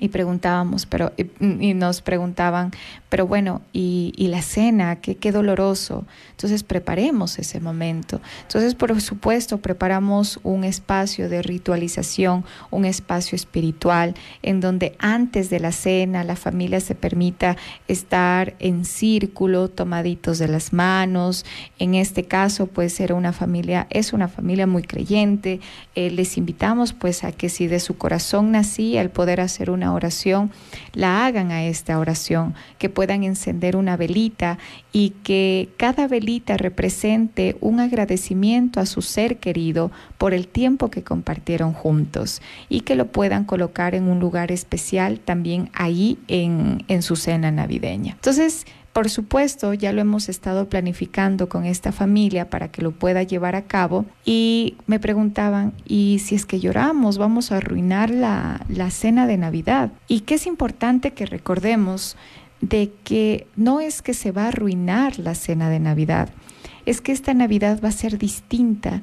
y 0.00 0.08
preguntábamos, 0.08 0.86
pero 0.86 1.12
y, 1.16 1.74
nos 1.74 2.00
preguntaban, 2.00 2.72
pero 3.08 3.26
bueno, 3.26 3.60
y, 3.72 4.12
la 4.30 4.42
cena, 4.42 4.96
¿Qué, 4.96 5.16
qué 5.16 5.32
doloroso. 5.32 6.06
Entonces 6.30 6.62
preparemos 6.62 7.38
ese 7.38 7.60
momento. 7.60 8.20
Entonces, 8.42 8.74
por 8.74 8.98
supuesto, 9.00 9.58
preparamos 9.58 10.40
un 10.42 10.64
espacio 10.64 11.28
de 11.28 11.42
ritualización, 11.42 12.44
un 12.70 12.84
espacio 12.84 13.36
espiritual, 13.36 14.14
en 14.42 14.60
donde 14.60 14.96
antes 14.98 15.50
de 15.50 15.60
la 15.60 15.72
cena 15.72 16.24
la 16.24 16.36
familia 16.36 16.80
se 16.80 16.94
permita 16.94 17.56
estar 17.88 18.54
en 18.58 18.84
círculo, 18.84 19.68
tomaditos 19.68 20.38
de 20.38 20.48
las 20.48 20.72
manos. 20.72 21.44
En 21.78 21.94
este 21.94 22.24
caso, 22.24 22.66
pues 22.66 22.98
era 23.00 23.14
una 23.14 23.32
familia, 23.32 23.86
es 23.90 24.12
una 24.12 24.28
familia 24.28 24.66
muy 24.66 24.82
creyente. 24.82 25.60
Eh, 25.94 26.10
les 26.10 26.38
invitamos 26.38 26.92
pues 26.92 27.24
a 27.24 27.32
que 27.32 27.48
si 27.48 27.66
de 27.66 27.80
su 27.80 27.98
corazón 27.98 28.52
nacía 28.52 29.02
el 29.02 29.10
poder 29.10 29.40
hacer 29.40 29.70
una 29.70 29.89
oración, 29.92 30.50
la 30.92 31.26
hagan 31.26 31.50
a 31.50 31.64
esta 31.64 31.98
oración, 31.98 32.54
que 32.78 32.88
puedan 32.88 33.24
encender 33.24 33.76
una 33.76 33.96
velita 33.96 34.58
y 34.92 35.10
que 35.22 35.68
cada 35.76 36.08
velita 36.08 36.56
represente 36.56 37.56
un 37.60 37.80
agradecimiento 37.80 38.80
a 38.80 38.86
su 38.86 39.02
ser 39.02 39.38
querido 39.38 39.90
por 40.18 40.34
el 40.34 40.48
tiempo 40.48 40.90
que 40.90 41.02
compartieron 41.02 41.72
juntos 41.72 42.42
y 42.68 42.80
que 42.80 42.96
lo 42.96 43.06
puedan 43.06 43.44
colocar 43.44 43.94
en 43.94 44.08
un 44.08 44.20
lugar 44.20 44.52
especial 44.52 45.20
también 45.20 45.70
ahí 45.72 46.18
en, 46.28 46.84
en 46.88 47.02
su 47.02 47.16
cena 47.16 47.50
navideña. 47.50 48.12
Entonces, 48.12 48.66
por 48.92 49.08
supuesto, 49.08 49.72
ya 49.72 49.92
lo 49.92 50.00
hemos 50.00 50.28
estado 50.28 50.68
planificando 50.68 51.48
con 51.48 51.64
esta 51.64 51.92
familia 51.92 52.50
para 52.50 52.68
que 52.68 52.82
lo 52.82 52.90
pueda 52.90 53.22
llevar 53.22 53.54
a 53.54 53.62
cabo. 53.62 54.04
Y 54.24 54.76
me 54.86 54.98
preguntaban, 54.98 55.72
¿y 55.86 56.18
si 56.18 56.34
es 56.34 56.44
que 56.44 56.58
lloramos, 56.58 57.16
vamos 57.16 57.52
a 57.52 57.58
arruinar 57.58 58.10
la, 58.10 58.64
la 58.68 58.90
cena 58.90 59.28
de 59.28 59.36
Navidad? 59.36 59.92
Y 60.08 60.20
que 60.20 60.34
es 60.34 60.46
importante 60.46 61.12
que 61.12 61.26
recordemos 61.26 62.16
de 62.60 62.92
que 63.04 63.46
no 63.56 63.80
es 63.80 64.02
que 64.02 64.12
se 64.12 64.32
va 64.32 64.44
a 64.44 64.48
arruinar 64.48 65.18
la 65.18 65.34
cena 65.34 65.70
de 65.70 65.80
Navidad, 65.80 66.28
es 66.84 67.00
que 67.00 67.12
esta 67.12 67.32
Navidad 67.32 67.80
va 67.82 67.88
a 67.88 67.92
ser 67.92 68.18
distinta. 68.18 69.02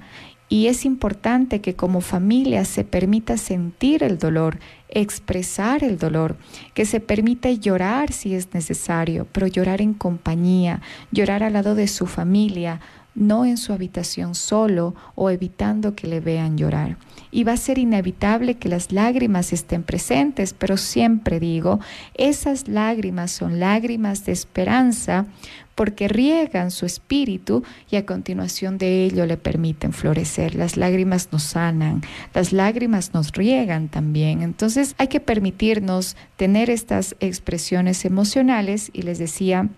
Y 0.50 0.68
es 0.68 0.86
importante 0.86 1.60
que 1.60 1.76
como 1.76 2.02
familia 2.02 2.64
se 2.64 2.84
permita 2.84 3.38
sentir 3.38 4.04
el 4.04 4.18
dolor, 4.18 4.60
expresar 4.90 5.84
el 5.84 5.98
dolor, 5.98 6.38
que 6.74 6.86
se 6.86 7.00
permita 7.00 7.52
llorar 7.52 8.12
si 8.12 8.34
es 8.34 8.54
necesario, 8.54 9.28
pero 9.32 9.48
llorar 9.48 9.82
en 9.82 9.94
compañía, 9.94 10.82
llorar 11.12 11.44
al 11.44 11.54
lado 11.54 11.76
de 11.76 11.88
su 11.88 12.06
familia, 12.06 12.80
no 13.18 13.46
en 13.46 13.58
su 13.58 13.74
habitación 13.74 14.36
solo 14.36 14.94
o 15.16 15.32
evitando 15.32 15.96
que 15.96 16.08
le 16.08 16.20
vean 16.20 16.58
llorar. 16.58 16.98
Y 17.32 17.44
va 17.44 17.54
a 17.54 17.58
ser 17.58 17.80
inevitable 17.80 18.56
que 18.56 18.70
las 18.70 18.92
lágrimas 18.92 19.52
estén 19.54 19.84
presentes, 19.84 20.54
pero 20.54 20.78
siempre 20.78 21.40
digo, 21.40 21.80
esas 22.14 22.68
lágrimas 22.68 23.32
son 23.32 23.60
lágrimas 23.60 24.24
de 24.24 24.32
esperanza 24.32 25.26
porque 25.78 26.08
riegan 26.08 26.72
su 26.72 26.88
espíritu 26.88 27.64
y 27.92 27.98
a 27.98 28.06
continuación 28.06 28.80
de 28.80 29.06
ello 29.06 29.28
le 29.28 29.38
permiten 29.38 29.94
florecer. 29.94 30.56
Las 30.56 30.76
lágrimas 30.76 31.30
nos 31.32 31.44
sanan, 31.44 32.02
las 32.34 32.52
lágrimas 32.52 33.14
nos 33.14 33.32
riegan 33.32 33.88
también. 33.88 34.42
Entonces 34.42 34.77
hay 34.98 35.08
que 35.08 35.20
permitirnos 35.20 36.16
tener 36.36 36.70
estas 36.70 37.16
expresiones 37.20 38.06
emocionales 38.06 38.92
y 38.94 39.02
les 39.02 39.18
decía, 39.18 39.70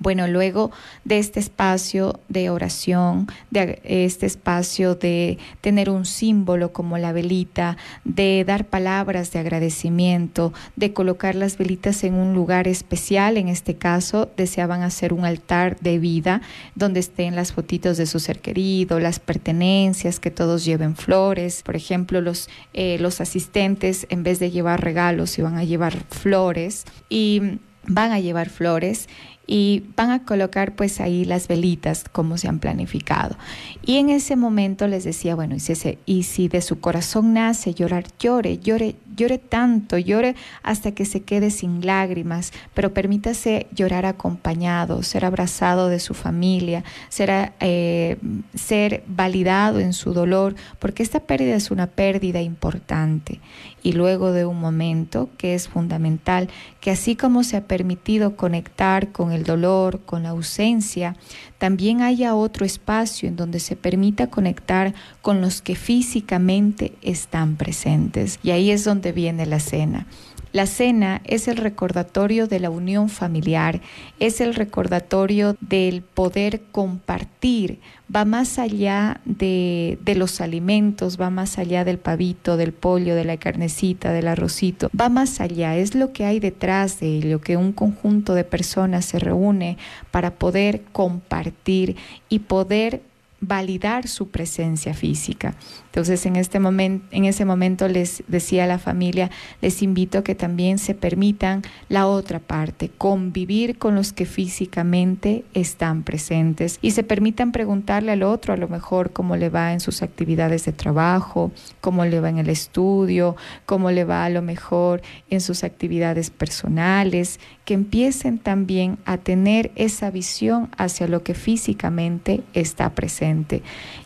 bueno, 0.00 0.28
luego 0.28 0.70
de 1.04 1.18
este 1.18 1.40
espacio 1.40 2.20
de 2.28 2.50
oración, 2.50 3.26
de 3.50 3.80
este 3.84 4.26
espacio 4.26 4.94
de 4.94 5.38
tener 5.60 5.90
un 5.90 6.04
símbolo 6.04 6.72
como 6.72 6.98
la 6.98 7.12
velita, 7.12 7.76
de 8.04 8.44
dar 8.46 8.66
palabras 8.66 9.32
de 9.32 9.40
agradecimiento, 9.40 10.52
de 10.76 10.92
colocar 10.92 11.34
las 11.34 11.58
velitas 11.58 12.04
en 12.04 12.14
un 12.14 12.34
lugar 12.34 12.68
especial, 12.68 13.36
en 13.36 13.48
este 13.48 13.76
caso 13.76 14.30
deseaban 14.36 14.82
hacer 14.82 15.12
un 15.12 15.24
altar 15.24 15.78
de 15.80 15.98
vida 15.98 16.42
donde 16.74 17.00
estén 17.00 17.34
las 17.34 17.52
fotitos 17.52 17.96
de 17.96 18.06
su 18.06 18.20
ser 18.20 18.40
querido, 18.40 19.00
las 19.00 19.18
pertenencias, 19.18 20.20
que 20.20 20.30
todos 20.30 20.64
lleven 20.64 20.96
flores. 20.96 21.62
Por 21.62 21.76
ejemplo, 21.76 22.20
los, 22.20 22.48
eh, 22.72 22.98
los 23.00 23.20
asistentes 23.20 24.06
en 24.10 24.22
vez 24.22 24.38
de 24.38 24.50
llevar 24.50 24.82
regalos 24.82 25.38
iban 25.38 25.56
a 25.56 25.64
llevar 25.64 25.96
flores 26.10 26.84
y 27.08 27.58
van 27.86 28.12
a 28.12 28.20
llevar 28.20 28.50
flores 28.50 29.08
y 29.50 29.82
van 29.96 30.10
a 30.10 30.24
colocar 30.24 30.76
pues 30.76 31.00
ahí 31.00 31.24
las 31.24 31.48
velitas 31.48 32.04
como 32.04 32.36
se 32.36 32.46
han 32.46 32.60
planificado. 32.60 33.36
Y 33.84 33.96
en 33.96 34.10
ese 34.10 34.36
momento 34.36 34.86
les 34.86 35.04
decía, 35.04 35.34
bueno, 35.34 35.56
y 35.56 35.60
si, 35.60 35.98
y 36.04 36.22
si 36.24 36.48
de 36.48 36.60
su 36.60 36.78
corazón 36.78 37.32
nace 37.32 37.72
llorar, 37.72 38.04
llore, 38.20 38.58
llore, 38.58 38.94
llore 39.18 39.36
tanto, 39.36 39.98
llore 39.98 40.34
hasta 40.62 40.92
que 40.92 41.04
se 41.04 41.20
quede 41.20 41.50
sin 41.50 41.84
lágrimas, 41.84 42.52
pero 42.72 42.94
permítase 42.94 43.66
llorar 43.74 44.06
acompañado, 44.06 45.02
ser 45.02 45.26
abrazado 45.26 45.88
de 45.88 45.98
su 45.98 46.14
familia, 46.14 46.84
ser, 47.10 47.52
eh, 47.60 48.16
ser 48.54 49.02
validado 49.06 49.80
en 49.80 49.92
su 49.92 50.14
dolor, 50.14 50.54
porque 50.78 51.02
esta 51.02 51.20
pérdida 51.20 51.56
es 51.56 51.70
una 51.70 51.88
pérdida 51.88 52.40
importante. 52.40 53.40
Y 53.82 53.92
luego 53.92 54.32
de 54.32 54.44
un 54.44 54.60
momento 54.60 55.28
que 55.36 55.54
es 55.54 55.68
fundamental, 55.68 56.48
que 56.80 56.90
así 56.90 57.16
como 57.16 57.44
se 57.44 57.56
ha 57.56 57.64
permitido 57.64 58.36
conectar 58.36 59.12
con 59.12 59.32
el 59.32 59.44
dolor, 59.44 60.00
con 60.04 60.22
la 60.24 60.30
ausencia, 60.30 61.16
también 61.58 62.02
haya 62.02 62.34
otro 62.34 62.64
espacio 62.64 63.28
en 63.28 63.36
donde 63.36 63.60
se 63.60 63.76
permita 63.76 64.28
conectar 64.28 64.94
con 65.22 65.40
los 65.40 65.60
que 65.60 65.74
físicamente 65.74 66.92
están 67.02 67.56
presentes. 67.56 68.38
Y 68.42 68.50
ahí 68.50 68.70
es 68.70 68.84
donde 68.84 69.07
viene 69.12 69.46
la 69.46 69.60
cena. 69.60 70.06
La 70.52 70.64
cena 70.64 71.20
es 71.24 71.46
el 71.46 71.58
recordatorio 71.58 72.46
de 72.46 72.58
la 72.58 72.70
unión 72.70 73.10
familiar, 73.10 73.82
es 74.18 74.40
el 74.40 74.54
recordatorio 74.54 75.56
del 75.60 76.00
poder 76.00 76.62
compartir, 76.72 77.80
va 78.14 78.24
más 78.24 78.58
allá 78.58 79.20
de, 79.26 79.98
los 80.16 80.40
alimentos, 80.40 81.20
va 81.20 81.28
más 81.28 81.58
allá 81.58 81.84
del 81.84 81.98
pavito, 81.98 82.56
del 82.56 82.72
pollo, 82.72 83.14
de 83.14 83.26
la 83.26 83.36
carnecita, 83.36 84.10
del 84.10 84.26
arrocito, 84.26 84.90
va 84.98 85.10
más 85.10 85.42
allá, 85.42 85.76
es 85.76 85.94
lo 85.94 86.14
que 86.14 86.24
hay 86.24 86.40
detrás 86.40 86.98
de 86.98 87.18
ello, 87.18 87.42
que 87.42 87.58
un 87.58 87.72
conjunto 87.72 88.32
de 88.32 88.44
personas 88.44 89.04
se 89.04 89.18
reúne 89.18 89.76
para 90.10 90.36
poder 90.36 90.82
compartir 90.92 91.96
y 92.30 92.38
poder 92.38 93.02
validar 93.40 94.08
su 94.08 94.28
presencia 94.28 94.94
física. 94.94 95.54
Entonces, 95.86 96.26
en, 96.26 96.36
este 96.36 96.58
momento, 96.58 97.06
en 97.12 97.24
ese 97.24 97.44
momento 97.44 97.88
les 97.88 98.22
decía 98.26 98.64
a 98.64 98.66
la 98.66 98.78
familia, 98.78 99.30
les 99.60 99.82
invito 99.82 100.18
a 100.18 100.24
que 100.24 100.34
también 100.34 100.78
se 100.78 100.94
permitan 100.94 101.62
la 101.88 102.06
otra 102.06 102.40
parte, 102.40 102.90
convivir 102.98 103.78
con 103.78 103.94
los 103.94 104.12
que 104.12 104.26
físicamente 104.26 105.44
están 105.54 106.02
presentes 106.02 106.78
y 106.82 106.92
se 106.92 107.04
permitan 107.04 107.52
preguntarle 107.52 108.12
al 108.12 108.22
otro 108.22 108.54
a 108.54 108.56
lo 108.56 108.68
mejor 108.68 109.12
cómo 109.12 109.36
le 109.36 109.50
va 109.50 109.72
en 109.72 109.80
sus 109.80 110.02
actividades 110.02 110.64
de 110.64 110.72
trabajo, 110.72 111.52
cómo 111.80 112.04
le 112.04 112.20
va 112.20 112.28
en 112.28 112.38
el 112.38 112.50
estudio, 112.50 113.36
cómo 113.66 113.90
le 113.90 114.04
va 114.04 114.24
a 114.24 114.30
lo 114.30 114.42
mejor 114.42 115.02
en 115.30 115.40
sus 115.40 115.64
actividades 115.64 116.30
personales, 116.30 117.40
que 117.64 117.74
empiecen 117.74 118.38
también 118.38 118.98
a 119.04 119.18
tener 119.18 119.70
esa 119.74 120.10
visión 120.10 120.70
hacia 120.76 121.06
lo 121.06 121.22
que 121.22 121.34
físicamente 121.34 122.42
está 122.52 122.94
presente. 122.94 123.27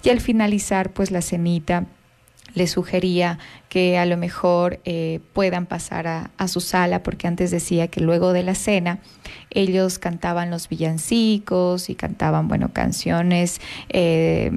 Y 0.03 0.09
al 0.11 0.21
finalizar 0.21 0.91
pues 0.93 1.11
la 1.11 1.23
cenita, 1.23 1.87
le 2.55 2.67
sugería 2.67 3.39
que 3.69 3.99
a 3.99 4.07
lo 4.07 4.17
mejor 4.17 4.81
eh, 4.85 5.21
puedan 5.33 5.67
pasar 5.67 6.07
a, 6.07 6.49
su 6.49 6.61
sala, 6.61 7.03
porque 7.03 7.27
antes 7.27 7.51
decía 7.51 7.89
que 7.89 8.01
luego 8.01 8.33
de 8.33 8.43
la 8.43 8.55
cena 8.55 8.99
ellos 9.51 9.99
cantaban 9.99 10.51
los 10.51 10.69
villancicos 10.69 11.89
y 11.89 11.95
cantaban, 11.95 12.49
bueno, 12.49 12.73
canciones 12.73 13.61
eh, 13.89 14.51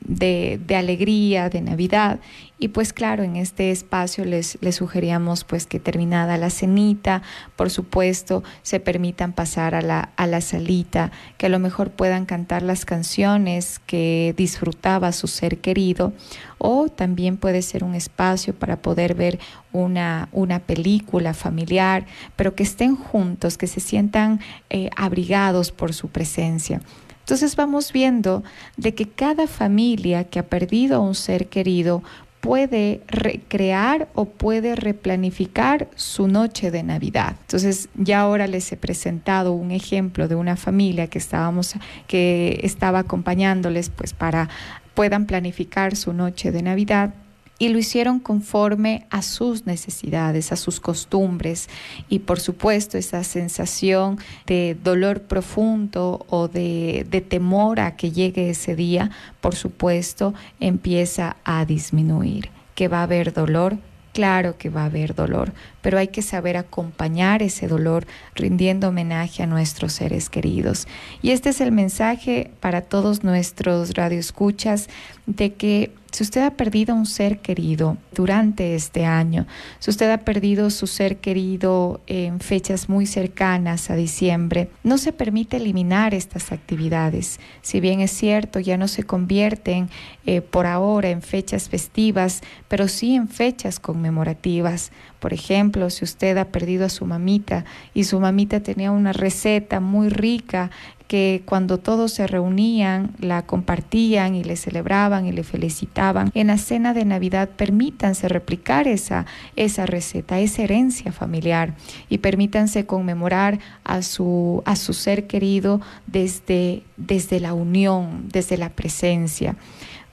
de, 0.00 0.60
de, 0.66 0.76
alegría, 0.76 1.48
de 1.48 1.60
Navidad, 1.60 2.20
y 2.58 2.68
pues 2.68 2.92
claro, 2.92 3.22
en 3.22 3.36
este 3.36 3.70
espacio 3.70 4.24
les, 4.24 4.58
les 4.60 4.76
sugeríamos 4.76 5.44
pues 5.44 5.66
que 5.66 5.78
terminada 5.78 6.36
la 6.38 6.50
cenita, 6.50 7.22
por 7.54 7.70
supuesto, 7.70 8.42
se 8.62 8.80
permitan 8.80 9.32
pasar 9.32 9.76
a 9.76 9.80
la, 9.80 10.10
a 10.16 10.26
la 10.26 10.40
salita, 10.40 11.12
que 11.36 11.46
a 11.46 11.48
lo 11.50 11.60
mejor 11.60 11.90
puedan 11.90 12.26
cantar 12.26 12.62
las 12.62 12.84
canciones 12.84 13.78
que 13.86 14.34
disfrutaba 14.36 15.12
su 15.12 15.28
ser 15.28 15.58
querido, 15.58 16.12
o 16.58 16.88
también 16.88 17.36
puede 17.36 17.62
ser 17.62 17.84
un 17.84 17.94
espacio 17.94 18.54
para 18.54 18.82
poder 18.82 19.14
ver 19.14 19.38
una, 19.72 20.28
una 20.32 20.58
película 20.58 21.34
familiar, 21.34 22.06
pero 22.34 22.56
que 22.56 22.64
estén 22.64 22.96
juntos, 22.96 23.56
que 23.56 23.68
se 23.68 23.78
sientan 23.78 24.40
eh, 24.70 24.90
abrigados 24.96 25.70
por 25.70 25.94
su 25.94 26.08
presencia. 26.08 26.80
Entonces 27.20 27.56
vamos 27.56 27.92
viendo 27.92 28.42
de 28.78 28.94
que 28.94 29.06
cada 29.06 29.46
familia 29.46 30.24
que 30.24 30.38
ha 30.38 30.46
perdido 30.46 30.96
a 30.96 31.00
un 31.00 31.14
ser 31.14 31.48
querido 31.48 32.02
puede 32.40 33.02
recrear 33.08 34.08
o 34.14 34.26
puede 34.26 34.76
replanificar 34.76 35.88
su 35.96 36.28
noche 36.28 36.70
de 36.70 36.82
Navidad. 36.82 37.36
Entonces, 37.42 37.88
ya 37.94 38.20
ahora 38.20 38.46
les 38.46 38.70
he 38.72 38.76
presentado 38.76 39.52
un 39.52 39.70
ejemplo 39.70 40.28
de 40.28 40.34
una 40.34 40.56
familia 40.56 41.08
que 41.08 41.18
estábamos 41.18 41.74
que 42.06 42.60
estaba 42.62 43.00
acompañándoles 43.00 43.90
pues 43.90 44.12
para 44.12 44.48
puedan 44.94 45.26
planificar 45.26 45.96
su 45.96 46.12
noche 46.12 46.52
de 46.52 46.62
Navidad 46.62 47.14
y 47.58 47.68
lo 47.68 47.78
hicieron 47.78 48.20
conforme 48.20 49.06
a 49.10 49.22
sus 49.22 49.66
necesidades, 49.66 50.52
a 50.52 50.56
sus 50.56 50.80
costumbres 50.80 51.68
y 52.08 52.20
por 52.20 52.40
supuesto 52.40 52.96
esa 52.96 53.24
sensación 53.24 54.18
de 54.46 54.76
dolor 54.82 55.22
profundo 55.22 56.24
o 56.28 56.48
de, 56.48 57.04
temor 57.28 57.80
a 57.80 57.96
que 57.96 58.12
llegue 58.12 58.50
ese 58.50 58.76
día, 58.76 59.10
por 59.40 59.56
supuesto 59.56 60.34
empieza 60.60 61.36
a 61.44 61.64
disminuir, 61.64 62.50
que 62.74 62.88
va 62.88 63.00
a 63.00 63.04
haber 63.04 63.32
dolor. 63.32 63.78
Claro 64.14 64.56
que 64.58 64.68
va 64.68 64.82
a 64.82 64.86
haber 64.86 65.14
dolor, 65.14 65.52
pero 65.80 65.96
hay 65.96 66.08
que 66.08 66.22
saber 66.22 66.56
acompañar 66.56 67.40
ese 67.40 67.68
dolor 67.68 68.04
rindiendo 68.34 68.88
homenaje 68.88 69.44
a 69.44 69.46
nuestros 69.46 69.92
seres 69.92 70.28
queridos. 70.28 70.88
Y 71.22 71.30
este 71.30 71.50
es 71.50 71.60
el 71.60 71.70
mensaje 71.70 72.50
para 72.58 72.80
todos 72.80 73.22
nuestros 73.22 73.94
radioescuchas 73.94 74.88
de 75.26 75.52
que 75.52 75.92
si 76.10 76.22
usted 76.22 76.42
ha 76.42 76.52
perdido 76.52 76.94
un 76.94 77.06
ser 77.06 77.38
querido 77.38 77.98
durante 78.14 78.74
este 78.74 79.04
año, 79.04 79.46
si 79.78 79.90
usted 79.90 80.10
ha 80.10 80.18
perdido 80.18 80.70
su 80.70 80.86
ser 80.86 81.18
querido 81.18 82.00
en 82.06 82.40
fechas 82.40 82.88
muy 82.88 83.06
cercanas 83.06 83.90
a 83.90 83.94
diciembre, 83.94 84.70
no 84.82 84.96
se 84.96 85.12
permite 85.12 85.58
eliminar 85.58 86.14
estas 86.14 86.50
actividades. 86.50 87.40
Si 87.60 87.80
bien 87.80 88.00
es 88.00 88.10
cierto, 88.10 88.58
ya 88.58 88.78
no 88.78 88.88
se 88.88 89.02
convierten 89.02 89.90
eh, 90.24 90.40
por 90.40 90.66
ahora 90.66 91.10
en 91.10 91.20
fechas 91.20 91.68
festivas, 91.68 92.40
pero 92.68 92.88
sí 92.88 93.14
en 93.14 93.28
fechas 93.28 93.78
conmemorativas. 93.78 94.92
Por 95.20 95.32
ejemplo, 95.32 95.90
si 95.90 96.04
usted 96.04 96.38
ha 96.38 96.46
perdido 96.46 96.86
a 96.86 96.90
su 96.90 97.04
mamita 97.04 97.64
y 97.92 98.04
su 98.04 98.18
mamita 98.18 98.60
tenía 98.60 98.92
una 98.92 99.12
receta 99.12 99.80
muy 99.80 100.08
rica 100.08 100.70
que 101.08 101.42
cuando 101.46 101.78
todos 101.78 102.12
se 102.12 102.26
reunían, 102.26 103.14
la 103.18 103.42
compartían 103.42 104.34
y 104.34 104.44
le 104.44 104.56
celebraban 104.56 105.26
y 105.26 105.32
le 105.32 105.42
felicitaban. 105.42 106.30
En 106.34 106.48
la 106.48 106.58
cena 106.58 106.92
de 106.92 107.06
Navidad 107.06 107.48
permítanse 107.48 108.28
replicar 108.28 108.86
esa, 108.86 109.24
esa 109.56 109.86
receta, 109.86 110.38
esa 110.38 110.62
herencia 110.62 111.10
familiar 111.10 111.74
y 112.10 112.18
permítanse 112.18 112.84
conmemorar 112.84 113.58
a 113.84 114.02
su, 114.02 114.62
a 114.66 114.76
su 114.76 114.92
ser 114.92 115.26
querido 115.26 115.80
desde, 116.06 116.82
desde 116.98 117.40
la 117.40 117.54
unión, 117.54 118.28
desde 118.30 118.58
la 118.58 118.68
presencia. 118.68 119.56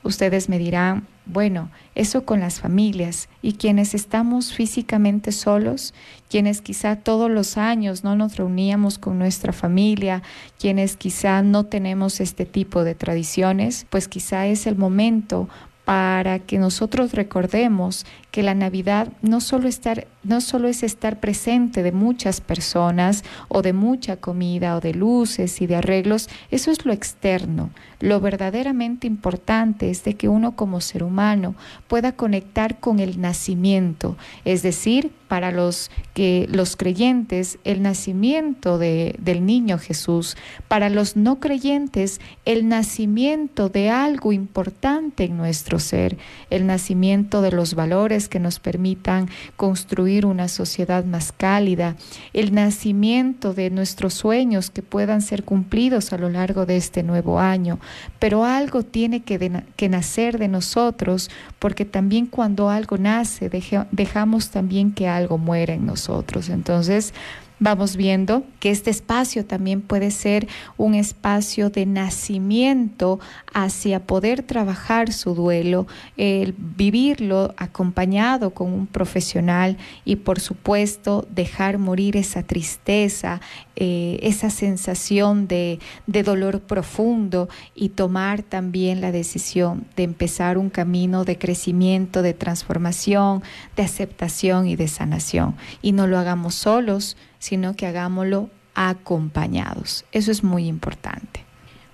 Ustedes 0.01 0.47
me 0.47 0.57
dirán, 0.57 1.07
bueno, 1.25 1.69
eso 1.95 2.25
con 2.25 2.39
las 2.39 2.59
familias 2.59 3.29
y 3.41 3.53
quienes 3.53 3.95
estamos 3.95 4.53
físicamente 4.53 5.31
solos, 5.31 5.93
quienes 6.29 6.61
quizá 6.61 6.97
todos 6.97 7.31
los 7.31 7.57
años 7.57 8.03
no 8.03 8.15
nos 8.15 8.37
reuníamos 8.37 8.97
con 8.99 9.17
nuestra 9.17 9.51
familia, 9.51 10.21
quienes 10.59 10.97
quizá 10.97 11.41
no 11.41 11.65
tenemos 11.65 12.19
este 12.19 12.45
tipo 12.45 12.83
de 12.83 12.95
tradiciones, 12.95 13.87
pues 13.89 14.07
quizá 14.07 14.45
es 14.47 14.67
el 14.67 14.75
momento 14.75 15.49
para 15.85 16.39
que 16.39 16.57
nosotros 16.57 17.13
recordemos 17.13 18.05
que 18.31 18.41
la 18.41 18.55
Navidad 18.55 19.09
no 19.21 19.39
solo, 19.39 19.67
estar, 19.67 20.07
no 20.23 20.41
solo 20.41 20.67
es 20.67 20.81
estar 20.81 21.19
presente 21.19 21.83
de 21.83 21.91
muchas 21.91 22.41
personas 22.41 23.23
o 23.47 23.61
de 23.61 23.71
mucha 23.71 24.17
comida 24.17 24.75
o 24.75 24.81
de 24.81 24.95
luces 24.95 25.61
y 25.61 25.67
de 25.67 25.75
arreglos, 25.75 26.27
eso 26.49 26.71
es 26.71 26.85
lo 26.85 26.91
externo. 26.91 27.69
Lo 27.99 28.19
verdaderamente 28.19 29.07
importante 29.07 29.89
es 29.89 30.03
de 30.03 30.15
que 30.15 30.29
uno 30.29 30.55
como 30.55 30.81
ser 30.81 31.03
humano 31.03 31.55
pueda 31.87 32.13
conectar 32.13 32.79
con 32.79 32.99
el 32.99 33.21
nacimiento, 33.21 34.17
es 34.43 34.61
decir, 34.61 35.11
para 35.27 35.51
los 35.51 35.89
que 36.13 36.47
los 36.51 36.75
creyentes 36.75 37.57
el 37.63 37.81
nacimiento 37.81 38.77
de, 38.77 39.15
del 39.19 39.45
niño 39.45 39.79
Jesús, 39.79 40.37
para 40.67 40.89
los 40.89 41.15
no 41.15 41.39
creyentes 41.39 42.21
el 42.45 42.67
nacimiento 42.67 43.69
de 43.69 43.89
algo 43.89 44.31
importante 44.31 45.25
en 45.25 45.37
nuestro 45.37 45.79
ser, 45.79 46.17
el 46.49 46.67
nacimiento 46.67 47.41
de 47.41 47.51
los 47.51 47.73
valores 47.73 48.29
que 48.29 48.39
nos 48.39 48.59
permitan 48.59 49.29
construir 49.55 50.25
una 50.25 50.47
sociedad 50.47 51.05
más 51.05 51.31
cálida, 51.31 51.95
el 52.33 52.53
nacimiento 52.53 53.53
de 53.53 53.69
nuestros 53.69 54.13
sueños 54.13 54.69
que 54.69 54.81
puedan 54.81 55.21
ser 55.21 55.43
cumplidos 55.43 56.13
a 56.13 56.17
lo 56.17 56.29
largo 56.29 56.65
de 56.65 56.77
este 56.77 57.03
nuevo 57.03 57.39
año. 57.39 57.79
Pero 58.19 58.45
algo 58.45 58.83
tiene 58.83 59.23
que, 59.23 59.63
que 59.75 59.89
nacer 59.89 60.37
de 60.37 60.47
nosotros, 60.47 61.29
porque 61.59 61.85
también 61.85 62.25
cuando 62.25 62.69
algo 62.69 62.97
nace, 62.97 63.49
dejamos 63.91 64.49
también 64.49 64.91
que 64.91 65.07
algo 65.07 65.37
muera 65.37 65.73
en 65.73 65.85
nosotros. 65.85 66.49
Entonces, 66.49 67.13
vamos 67.59 67.95
viendo 67.95 68.43
que 68.59 68.71
este 68.71 68.89
espacio 68.89 69.45
también 69.45 69.81
puede 69.81 70.11
ser 70.11 70.47
un 70.77 70.95
espacio 70.95 71.69
de 71.69 71.85
nacimiento 71.85 73.19
hacia 73.53 74.05
poder 74.05 74.43
trabajar 74.43 75.13
su 75.13 75.35
duelo, 75.35 75.87
el 76.17 76.53
vivirlo 76.57 77.53
acompañado 77.57 78.51
con 78.51 78.73
un 78.73 78.87
profesional 78.87 79.77
y 80.03 80.17
por 80.17 80.39
supuesto 80.39 81.27
dejar 81.29 81.77
morir 81.77 82.17
esa 82.17 82.43
tristeza, 82.43 83.39
eh, 83.75 84.19
esa 84.21 84.49
sensación 84.49 85.47
de, 85.47 85.79
de 86.07 86.23
dolor 86.23 86.61
profundo 86.61 87.49
y 87.73 87.89
tomar 87.89 88.41
también 88.41 89.01
la 89.01 89.11
decisión 89.11 89.85
de 89.95 90.03
empezar 90.03 90.57
un 90.57 90.69
camino 90.69 91.25
de 91.25 91.37
crecimiento, 91.37 92.21
de 92.21 92.33
transformación, 92.33 93.43
de 93.75 93.83
aceptación 93.83 94.67
y 94.67 94.75
de 94.75 94.87
sanación. 94.87 95.55
Y 95.81 95.91
no 95.91 96.07
lo 96.07 96.17
hagamos 96.17 96.55
solos, 96.55 97.17
sino 97.45 97.75
que 97.75 97.85
hagámoslo 97.85 98.49
acompañados. 98.73 100.03
Eso 100.11 100.31
es 100.31 100.43
muy 100.43 100.65
importante. 100.65 101.45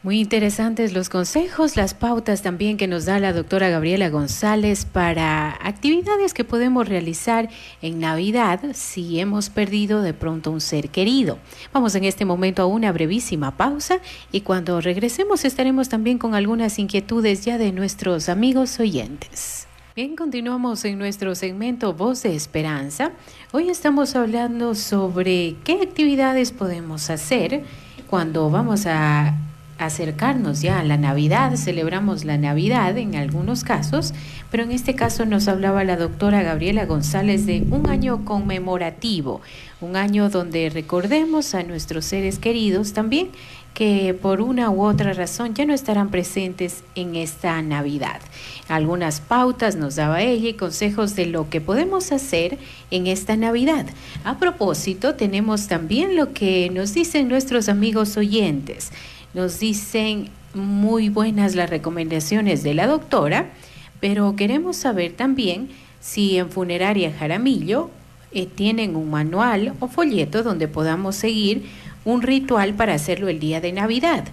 Muy 0.02 0.22
interesantes 0.22 0.94
los 0.94 1.10
consejos, 1.10 1.76
las 1.76 1.94
pautas 1.94 2.42
también 2.42 2.78
que 2.78 2.88
nos 2.88 3.04
da 3.04 3.20
la 3.20 3.34
doctora 3.34 3.70
Gabriela 3.70 4.10
González 4.10 4.86
para 4.86 5.60
actividades 5.62 6.34
que 6.34 6.46
podemos 6.46 6.88
realizar 6.88 7.50
en 7.82 8.00
Navidad 8.00 8.62
si 8.74 9.20
hemos 9.20 9.50
perdido 9.50 10.02
de 10.02 10.14
pronto 10.14 10.52
un 10.52 10.62
ser 10.62 10.90
querido. 10.90 11.38
Vamos 11.74 11.96
en 11.96 12.06
este 12.06 12.24
momento 12.24 12.62
a 12.62 12.66
una 12.66 12.94
brevísima 12.94 13.58
pausa 13.58 14.00
y 14.32 14.42
cuando 14.42 14.80
regresemos 14.80 15.44
estaremos 15.44 15.90
también 15.90 16.18
con 16.18 16.34
algunas 16.34 16.80
inquietudes 16.80 17.44
ya 17.44 17.58
de 17.58 17.74
nuestros 17.74 18.30
amigos 18.30 18.80
oyentes. 18.80 19.68
Bien, 19.94 20.16
continuamos 20.16 20.86
en 20.86 20.98
nuestro 20.98 21.36
segmento 21.36 21.94
Voz 21.94 22.24
de 22.24 22.34
Esperanza. 22.34 23.12
Hoy 23.52 23.70
estamos 23.70 24.16
hablando 24.16 24.74
sobre 24.74 25.58
qué 25.66 25.82
actividades 25.82 26.54
podemos 26.54 27.10
hacer 27.10 27.66
cuando 28.10 28.50
vamos 28.50 28.86
a, 28.86 29.36
acercarnos 29.82 30.62
ya 30.62 30.80
a 30.80 30.84
la 30.84 30.98
Navidad, 30.98 31.56
celebramos 31.56 32.24
la 32.24 32.38
Navidad 32.38 32.98
en 32.98 33.16
algunos 33.16 33.64
casos, 33.64 34.14
pero 34.52 34.64
en 34.64 34.72
este 34.72 34.96
caso 34.96 35.26
nos 35.26 35.48
hablaba 35.48 35.84
la 35.84 35.98
doctora 35.98 36.44
Gabriela 36.44 36.86
González 36.86 37.46
de 37.46 37.66
un 37.70 37.90
año 37.90 38.24
conmemorativo, 38.24 39.42
un 39.82 39.96
año 39.96 40.30
donde 40.30 40.70
recordemos 40.70 41.56
a 41.56 41.64
nuestros 41.64 42.06
seres 42.06 42.38
queridos 42.38 42.94
también 42.94 43.30
que 43.74 44.14
por 44.14 44.42
una 44.42 44.70
u 44.70 44.84
otra 44.84 45.14
razón 45.14 45.54
ya 45.54 45.66
no 45.66 45.74
estarán 45.74 46.12
presentes 46.12 46.84
en 46.96 47.16
esta 47.16 47.62
Navidad. 47.62 48.20
Algunas 48.68 49.22
pautas 49.22 49.76
nos 49.76 49.96
daba 49.96 50.22
ella 50.22 50.50
y 50.50 50.54
consejos 50.54 51.16
de 51.16 51.26
lo 51.26 51.50
que 51.50 51.62
podemos 51.62 52.12
hacer 52.12 52.58
en 52.92 53.08
esta 53.08 53.36
Navidad. 53.38 53.86
A 54.24 54.38
propósito, 54.38 55.16
tenemos 55.16 55.68
también 55.68 56.16
lo 56.16 56.34
que 56.34 56.70
nos 56.70 56.94
dicen 56.94 57.30
nuestros 57.30 57.70
amigos 57.70 58.18
oyentes. 58.18 58.92
Nos 59.34 59.60
dicen 59.60 60.30
muy 60.54 61.10
buenas 61.10 61.56
las 61.56 61.70
recomendaciones 61.70 62.64
de 62.64 62.74
la 62.74 62.88
doctora, 62.88 63.52
pero 64.00 64.36
queremos 64.36 64.76
saber 64.76 65.14
también 65.14 65.70
si 66.02 66.38
en 66.38 66.50
Funeraria 66.50 67.14
Jaramillo 67.14 67.90
eh, 68.34 68.48
tienen 68.48 68.96
un 68.96 69.10
manual 69.10 69.74
o 69.80 69.88
folleto 69.88 70.44
donde 70.44 70.68
podamos 70.68 71.16
seguir 71.16 71.66
un 72.06 72.22
ritual 72.22 72.74
para 72.74 72.94
hacerlo 72.94 73.30
el 73.30 73.40
día 73.40 73.62
de 73.62 73.72
Navidad. 73.72 74.26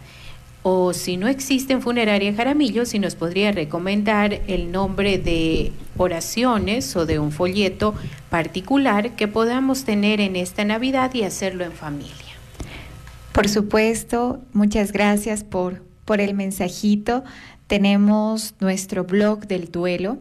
O 0.62 0.92
si 0.92 1.16
no 1.16 1.28
existe 1.28 1.72
en 1.72 1.83
Funeraria 1.83 2.35
Jaramillo, 2.35 2.85
si 2.85 2.98
nos 2.98 3.14
podría 3.14 3.52
recomendar 3.52 4.40
el 4.48 4.72
nombre 4.72 5.18
de 5.18 5.72
oraciones 5.96 6.94
o 6.96 7.07
de 7.07 7.18
un 7.18 7.31
folleto 7.31 7.94
particular 8.28 9.14
que 9.14 9.28
podamos 9.28 9.85
tener 9.85 10.20
en 10.20 10.37
esta 10.37 10.64
Navidad 10.64 11.14
y 11.14 11.22
hacerlo 11.22 11.64
en 11.64 11.72
familia. 11.72 12.14
Por 13.33 13.48
supuesto, 13.48 14.40
muchas 14.52 14.90
gracias 14.90 15.44
por, 15.44 15.83
por 16.04 16.20
el 16.20 16.35
mensajito. 16.35 17.22
Tenemos 17.68 18.54
nuestro 18.61 19.04
blog 19.04 19.46
del 19.46 19.70
duelo 19.70 20.18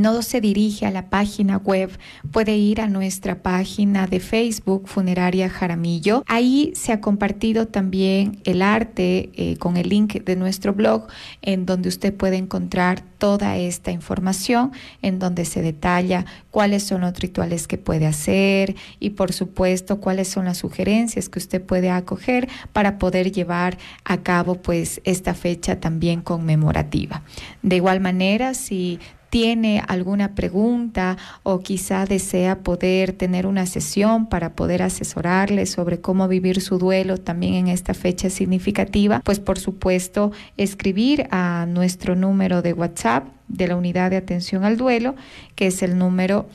no 0.00 0.22
se 0.22 0.40
dirige 0.40 0.86
a 0.86 0.90
la 0.90 1.08
página 1.08 1.56
web, 1.56 1.90
puede 2.30 2.56
ir 2.56 2.80
a 2.80 2.88
nuestra 2.88 3.42
página 3.42 4.06
de 4.06 4.20
Facebook, 4.20 4.86
Funeraria 4.86 5.48
Jaramillo. 5.48 6.22
Ahí 6.26 6.72
se 6.74 6.92
ha 6.92 7.00
compartido 7.00 7.66
también 7.66 8.40
el 8.44 8.62
arte 8.62 9.30
eh, 9.34 9.56
con 9.58 9.76
el 9.76 9.88
link 9.88 10.22
de 10.24 10.36
nuestro 10.36 10.72
blog, 10.72 11.06
en 11.42 11.66
donde 11.66 11.88
usted 11.88 12.14
puede 12.14 12.36
encontrar 12.36 13.02
toda 13.18 13.56
esta 13.56 13.90
información, 13.90 14.72
en 15.02 15.18
donde 15.18 15.44
se 15.44 15.62
detalla 15.62 16.26
cuáles 16.50 16.82
son 16.82 17.00
los 17.00 17.18
rituales 17.18 17.66
que 17.66 17.78
puede 17.78 18.06
hacer 18.06 18.76
y 19.00 19.10
por 19.10 19.32
supuesto 19.32 20.00
cuáles 20.00 20.28
son 20.28 20.44
las 20.44 20.58
sugerencias 20.58 21.28
que 21.28 21.38
usted 21.38 21.62
puede 21.62 21.90
acoger 21.90 22.48
para 22.72 22.98
poder 22.98 23.32
llevar 23.32 23.78
a 24.04 24.18
cabo 24.18 24.56
pues 24.56 25.00
esta 25.04 25.34
fecha 25.34 25.80
también 25.80 26.20
conmemorativa. 26.20 27.22
De 27.62 27.76
igual 27.76 28.00
manera, 28.00 28.54
si 28.54 29.00
tiene 29.36 29.82
alguna 29.86 30.34
pregunta 30.34 31.18
o 31.42 31.58
quizá 31.60 32.06
desea 32.06 32.60
poder 32.60 33.12
tener 33.12 33.46
una 33.46 33.66
sesión 33.66 34.30
para 34.30 34.54
poder 34.54 34.82
asesorarle 34.82 35.66
sobre 35.66 36.00
cómo 36.00 36.26
vivir 36.26 36.62
su 36.62 36.78
duelo 36.78 37.18
también 37.18 37.52
en 37.52 37.68
esta 37.68 37.92
fecha 37.92 38.30
significativa, 38.30 39.20
pues 39.22 39.38
por 39.38 39.58
supuesto 39.58 40.32
escribir 40.56 41.28
a 41.32 41.66
nuestro 41.68 42.16
número 42.16 42.62
de 42.62 42.72
WhatsApp 42.72 43.28
de 43.48 43.68
la 43.68 43.76
unidad 43.76 44.10
de 44.10 44.16
atención 44.16 44.64
al 44.64 44.78
duelo, 44.78 45.16
que 45.54 45.66
es 45.66 45.82
el 45.82 45.98
número 45.98 46.46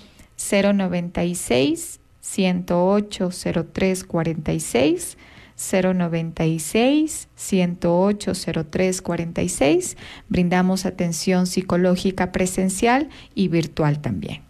096 0.49 1.99
108 2.19 3.29
0346 3.75 5.17
096 5.61 7.29
108 7.35 8.33
0346. 8.33 9.97
Brindamos 10.27 10.85
atención 10.85 11.47
psicológica 11.47 12.31
presencial 12.31 13.09
y 13.35 13.47
virtual 13.47 14.01
también. 14.01 14.41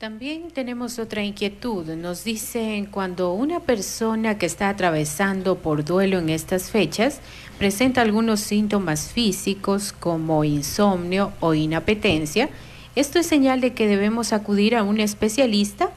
También 0.00 0.50
tenemos 0.50 0.98
otra 0.98 1.22
inquietud. 1.22 1.84
Nos 1.94 2.24
dicen 2.24 2.86
cuando 2.86 3.34
una 3.34 3.60
persona 3.60 4.38
que 4.38 4.46
está 4.46 4.70
atravesando 4.70 5.58
por 5.58 5.84
duelo 5.84 6.18
en 6.18 6.30
estas 6.30 6.70
fechas 6.70 7.20
presenta 7.58 8.00
algunos 8.00 8.40
síntomas 8.40 9.12
físicos 9.12 9.92
como 9.92 10.42
insomnio 10.42 11.32
o 11.40 11.52
inapetencia, 11.52 12.48
¿esto 12.96 13.18
es 13.18 13.26
señal 13.26 13.60
de 13.60 13.74
que 13.74 13.86
debemos 13.86 14.32
acudir 14.32 14.74
a 14.74 14.84
un 14.84 15.00
especialista? 15.00 15.90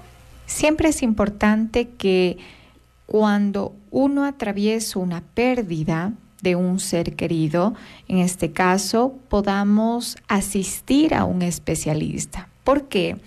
Siempre 0.47 0.89
es 0.89 1.01
importante 1.01 1.87
que 1.97 2.39
cuando 3.05 3.75
uno 3.91 4.25
atraviesa 4.25 4.99
una 4.99 5.21
pérdida 5.21 6.13
de 6.41 6.55
un 6.55 6.79
ser 6.79 7.15
querido, 7.15 7.73
en 8.07 8.17
este 8.17 8.51
caso, 8.51 9.15
podamos 9.29 10.17
asistir 10.27 11.15
a 11.15 11.23
un 11.23 11.41
especialista. 11.41 12.49
¿Por 12.63 12.87
qué? 12.89 13.17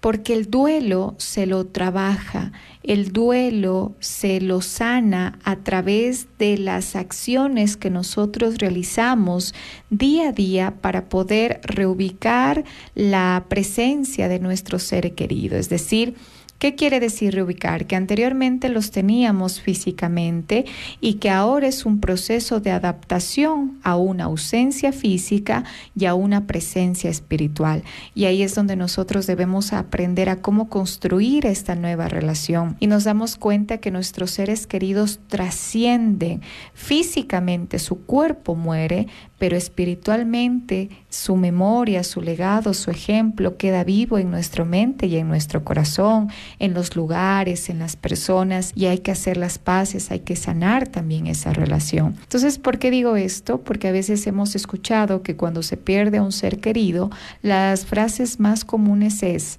Porque 0.00 0.32
el 0.32 0.50
duelo 0.50 1.14
se 1.18 1.46
lo 1.46 1.66
trabaja, 1.66 2.52
el 2.82 3.12
duelo 3.12 3.94
se 4.00 4.40
lo 4.40 4.60
sana 4.60 5.38
a 5.44 5.56
través 5.56 6.28
de 6.38 6.56
las 6.56 6.94
acciones 6.94 7.76
que 7.76 7.90
nosotros 7.90 8.58
realizamos 8.58 9.54
día 9.90 10.28
a 10.28 10.32
día 10.32 10.74
para 10.80 11.08
poder 11.08 11.60
reubicar 11.64 12.64
la 12.94 13.44
presencia 13.48 14.28
de 14.28 14.38
nuestro 14.38 14.78
ser 14.78 15.14
querido, 15.14 15.56
es 15.56 15.68
decir, 15.68 16.14
¿Qué 16.58 16.74
quiere 16.74 16.98
decir 16.98 17.34
reubicar? 17.34 17.86
Que 17.86 17.94
anteriormente 17.94 18.68
los 18.68 18.90
teníamos 18.90 19.60
físicamente 19.60 20.64
y 21.00 21.14
que 21.14 21.30
ahora 21.30 21.68
es 21.68 21.86
un 21.86 22.00
proceso 22.00 22.58
de 22.58 22.72
adaptación 22.72 23.78
a 23.84 23.94
una 23.94 24.24
ausencia 24.24 24.90
física 24.90 25.62
y 25.96 26.06
a 26.06 26.14
una 26.14 26.48
presencia 26.48 27.10
espiritual. 27.10 27.84
Y 28.12 28.24
ahí 28.24 28.42
es 28.42 28.56
donde 28.56 28.74
nosotros 28.74 29.28
debemos 29.28 29.72
aprender 29.72 30.28
a 30.28 30.42
cómo 30.42 30.68
construir 30.68 31.46
esta 31.46 31.76
nueva 31.76 32.08
relación. 32.08 32.76
Y 32.80 32.88
nos 32.88 33.04
damos 33.04 33.36
cuenta 33.36 33.78
que 33.78 33.92
nuestros 33.92 34.32
seres 34.32 34.66
queridos 34.66 35.20
trascienden 35.28 36.42
físicamente, 36.74 37.78
su 37.78 38.00
cuerpo 38.00 38.56
muere, 38.56 39.06
pero 39.38 39.56
espiritualmente 39.56 40.90
su 41.08 41.36
memoria, 41.36 42.04
su 42.04 42.20
legado, 42.20 42.74
su 42.74 42.90
ejemplo 42.90 43.56
queda 43.56 43.84
vivo 43.84 44.18
en 44.18 44.30
nuestra 44.30 44.64
mente 44.64 45.06
y 45.06 45.16
en 45.16 45.28
nuestro 45.28 45.64
corazón, 45.64 46.28
en 46.58 46.74
los 46.74 46.96
lugares, 46.96 47.70
en 47.70 47.78
las 47.78 47.96
personas, 47.96 48.72
y 48.74 48.86
hay 48.86 48.98
que 48.98 49.12
hacer 49.12 49.36
las 49.36 49.58
paces, 49.58 50.10
hay 50.10 50.20
que 50.20 50.36
sanar 50.36 50.88
también 50.88 51.26
esa 51.26 51.52
relación. 51.52 52.16
Entonces, 52.22 52.58
¿por 52.58 52.78
qué 52.78 52.90
digo 52.90 53.16
esto? 53.16 53.60
Porque 53.60 53.88
a 53.88 53.92
veces 53.92 54.26
hemos 54.26 54.54
escuchado 54.56 55.22
que 55.22 55.36
cuando 55.36 55.62
se 55.62 55.76
pierde 55.76 56.18
a 56.18 56.22
un 56.22 56.32
ser 56.32 56.58
querido, 56.60 57.10
las 57.42 57.86
frases 57.86 58.40
más 58.40 58.64
comunes 58.64 59.22
es, 59.22 59.58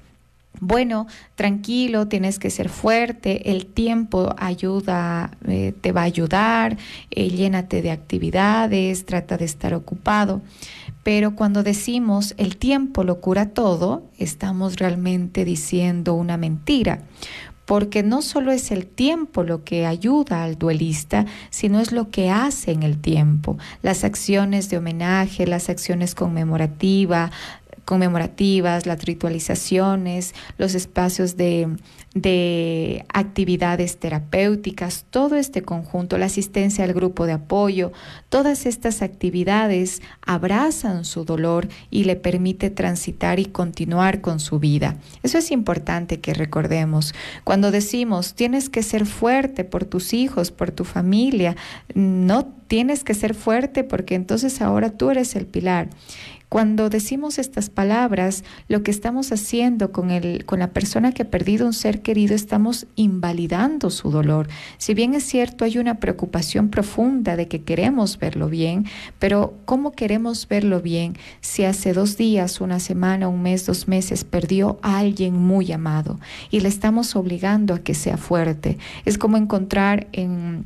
bueno, 0.59 1.07
tranquilo, 1.35 2.07
tienes 2.07 2.39
que 2.39 2.49
ser 2.49 2.69
fuerte, 2.69 3.51
el 3.51 3.65
tiempo 3.65 4.35
ayuda, 4.37 5.31
eh, 5.47 5.73
te 5.79 5.91
va 5.91 6.01
a 6.01 6.05
ayudar, 6.05 6.77
eh, 7.11 7.29
llénate 7.29 7.81
de 7.81 7.91
actividades, 7.91 9.05
trata 9.05 9.37
de 9.37 9.45
estar 9.45 9.73
ocupado. 9.73 10.41
Pero 11.03 11.35
cuando 11.35 11.63
decimos 11.63 12.35
el 12.37 12.57
tiempo 12.57 13.03
lo 13.03 13.21
cura 13.21 13.49
todo, 13.49 14.03
estamos 14.17 14.75
realmente 14.75 15.45
diciendo 15.45 16.13
una 16.13 16.37
mentira, 16.37 17.03
porque 17.65 18.01
no 18.01 18.23
solo 18.23 18.51
es 18.51 18.71
el 18.71 18.87
tiempo 18.87 19.43
lo 19.43 19.63
que 19.63 19.85
ayuda 19.85 20.43
al 20.43 20.57
duelista, 20.57 21.27
sino 21.51 21.79
es 21.79 21.91
lo 21.91 22.09
que 22.09 22.31
hace 22.31 22.71
en 22.71 22.81
el 22.81 22.97
tiempo, 22.97 23.59
las 23.83 24.03
acciones 24.03 24.71
de 24.71 24.77
homenaje, 24.77 25.45
las 25.45 25.69
acciones 25.69 26.15
conmemorativas, 26.15 27.29
conmemorativas, 27.89 28.85
las 28.85 29.03
ritualizaciones, 29.03 30.35
los 30.59 30.75
espacios 30.75 31.37
de, 31.37 31.75
de 32.13 33.03
actividades 33.11 33.97
terapéuticas, 33.97 35.07
todo 35.09 35.35
este 35.35 35.63
conjunto, 35.63 36.19
la 36.19 36.27
asistencia 36.27 36.83
al 36.83 36.93
grupo 36.93 37.25
de 37.25 37.33
apoyo, 37.33 37.91
todas 38.29 38.67
estas 38.67 39.01
actividades 39.01 40.03
abrazan 40.21 41.03
su 41.03 41.25
dolor 41.25 41.67
y 41.89 42.03
le 42.03 42.15
permite 42.15 42.69
transitar 42.69 43.39
y 43.39 43.45
continuar 43.45 44.21
con 44.21 44.39
su 44.39 44.59
vida. 44.59 44.97
Eso 45.23 45.39
es 45.39 45.49
importante 45.49 46.19
que 46.19 46.35
recordemos. 46.35 47.15
Cuando 47.43 47.71
decimos, 47.71 48.35
tienes 48.35 48.69
que 48.69 48.83
ser 48.83 49.07
fuerte 49.07 49.63
por 49.63 49.85
tus 49.85 50.13
hijos, 50.13 50.51
por 50.51 50.69
tu 50.69 50.85
familia, 50.85 51.55
no 51.95 52.53
tienes 52.67 53.03
que 53.03 53.15
ser 53.15 53.33
fuerte 53.33 53.83
porque 53.83 54.13
entonces 54.13 54.61
ahora 54.61 54.91
tú 54.91 55.09
eres 55.09 55.35
el 55.35 55.47
pilar. 55.47 55.89
Cuando 56.49 56.89
decimos 56.89 57.37
estas 57.37 57.69
palabras, 57.69 58.43
lo 58.67 58.81
que 58.81 58.89
estamos 58.89 59.31
haciendo 59.31 59.91
con, 59.91 60.09
el, 60.09 60.45
con 60.45 60.57
la 60.57 60.71
persona 60.71 61.11
que 61.11 61.21
ha 61.21 61.29
perdido 61.29 61.67
un 61.67 61.73
ser 61.73 62.01
querido, 62.01 62.33
estamos 62.33 62.87
invalidando 62.95 63.91
su 63.91 64.09
dolor. 64.09 64.49
Si 64.79 64.95
bien 64.95 65.13
es 65.13 65.23
cierto, 65.23 65.63
hay 65.63 65.77
una 65.77 65.99
preocupación 65.99 66.69
profunda 66.69 67.35
de 67.35 67.47
que 67.47 67.61
queremos 67.61 68.17
verlo 68.17 68.49
bien, 68.49 68.87
pero 69.19 69.53
¿cómo 69.65 69.91
queremos 69.91 70.47
verlo 70.47 70.81
bien 70.81 71.15
si 71.39 71.65
hace 71.65 71.93
dos 71.93 72.17
días, 72.17 72.61
una 72.61 72.79
semana, 72.79 73.27
un 73.27 73.43
mes, 73.43 73.67
dos 73.67 73.87
meses 73.87 74.23
perdió 74.23 74.79
a 74.81 74.97
alguien 74.97 75.35
muy 75.35 75.71
amado 75.71 76.19
y 76.49 76.61
le 76.61 76.69
estamos 76.69 77.15
obligando 77.15 77.75
a 77.75 77.79
que 77.79 77.93
sea 77.93 78.17
fuerte? 78.17 78.79
Es 79.05 79.19
como 79.19 79.37
encontrar 79.37 80.07
en 80.13 80.65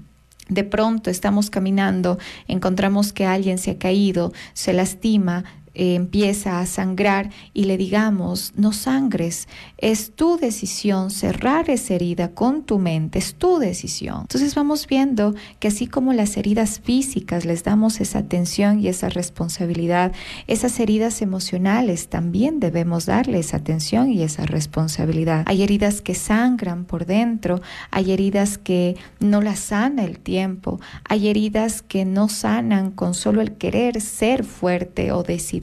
de 0.49 0.65
pronto 0.65 1.09
estamos 1.09 1.49
caminando, 1.49 2.19
encontramos 2.49 3.13
que 3.13 3.25
alguien 3.25 3.57
se 3.57 3.71
ha 3.71 3.77
caído, 3.77 4.33
se 4.53 4.73
lastima, 4.73 5.45
eh, 5.75 5.95
empieza 5.95 6.59
a 6.59 6.67
sangrar 6.67 7.31
y 7.51 7.63
le 7.63 7.77
digamos, 7.77 8.53
no 8.55 8.73
sangres, 8.73 9.47
es 9.77 10.11
tu 10.11 10.37
decisión 10.37 11.09
cerrar 11.09 11.71
esa 11.71 11.95
herida 11.95 12.29
con 12.29 12.63
tu 12.63 12.77
mente, 12.77 13.17
es 13.17 13.33
tu 13.33 13.57
decisión. 13.57 14.21
Entonces 14.21 14.53
vamos 14.53 14.85
viendo 14.85 15.33
que 15.59 15.69
así 15.69 15.87
como 15.87 16.13
las 16.13 16.37
heridas 16.37 16.79
físicas 16.79 17.45
les 17.45 17.63
damos 17.63 18.01
esa 18.01 18.19
atención 18.19 18.81
y 18.81 18.87
esa 18.87 19.09
responsabilidad, 19.09 20.11
esas 20.45 20.79
heridas 20.79 21.23
emocionales 21.23 22.07
también 22.07 22.59
debemos 22.59 23.07
darle 23.07 23.39
esa 23.39 23.57
atención 23.57 24.11
y 24.11 24.21
esa 24.21 24.45
responsabilidad. 24.45 25.43
Hay 25.47 25.63
heridas 25.63 26.01
que 26.01 26.13
sangran 26.13 26.85
por 26.85 27.07
dentro, 27.07 27.61
hay 27.89 28.11
heridas 28.11 28.59
que 28.59 28.95
no 29.19 29.41
las 29.41 29.59
sana 29.59 30.03
el 30.03 30.19
tiempo, 30.19 30.79
hay 31.03 31.29
heridas 31.29 31.81
que 31.81 32.05
no 32.05 32.29
sanan 32.29 32.91
con 32.91 33.15
solo 33.15 33.41
el 33.41 33.53
querer 33.53 34.01
ser 34.01 34.43
fuerte 34.43 35.11
o 35.11 35.23
decidir 35.23 35.62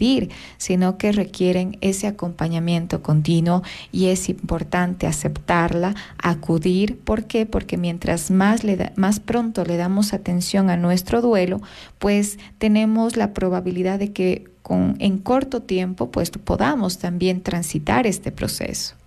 sino 0.57 0.97
que 0.99 1.13
requieren 1.13 1.79
ese 1.81 2.07
acompañamiento 2.07 3.03
continuo 3.03 3.63
y 3.93 4.07
es 4.07 4.29
importante 4.29 5.07
aceptarla, 5.07 5.95
acudir. 6.19 6.99
¿Por 6.99 7.25
qué? 7.25 7.47
Porque 7.47 7.77
mientras 7.77 8.31
más, 8.31 8.65
le 8.65 8.93
más 8.97 9.21
pronto 9.21 9.65
le 9.65 9.77
damos 9.77 10.13
atención 10.13 10.71
a 10.71 10.77
nuestro 10.77 11.21
duelo, 11.21 11.61
pues 11.99 12.39
tenemos 12.59 13.17
la 13.17 13.35
probabilidad 13.35 13.99
de 13.99 14.13
que 14.13 14.49
con, 14.63 14.97
en 14.99 15.19
corto 15.19 15.63
tiempo 15.63 16.11
pues 16.11 16.31
podamos 16.31 16.99
también 16.99 17.43
transitar 17.43 18.07
este 18.07 18.33
proceso. 18.33 19.00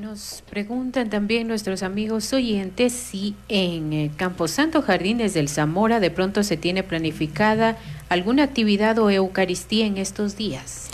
Nos 0.00 0.42
preguntan 0.50 1.08
también 1.08 1.46
nuestros 1.46 1.84
amigos 1.84 2.32
oyentes 2.32 2.92
si 2.92 3.36
en 3.48 3.92
eh, 3.92 4.10
Camposanto 4.16 4.82
Jardines 4.82 5.34
del 5.34 5.48
Zamora 5.48 6.00
de 6.00 6.10
pronto 6.10 6.42
se 6.42 6.56
tiene 6.56 6.82
planificada 6.82 7.76
alguna 8.08 8.42
actividad 8.42 8.98
o 8.98 9.08
Eucaristía 9.08 9.86
en 9.86 9.96
estos 9.96 10.36
días. 10.36 10.88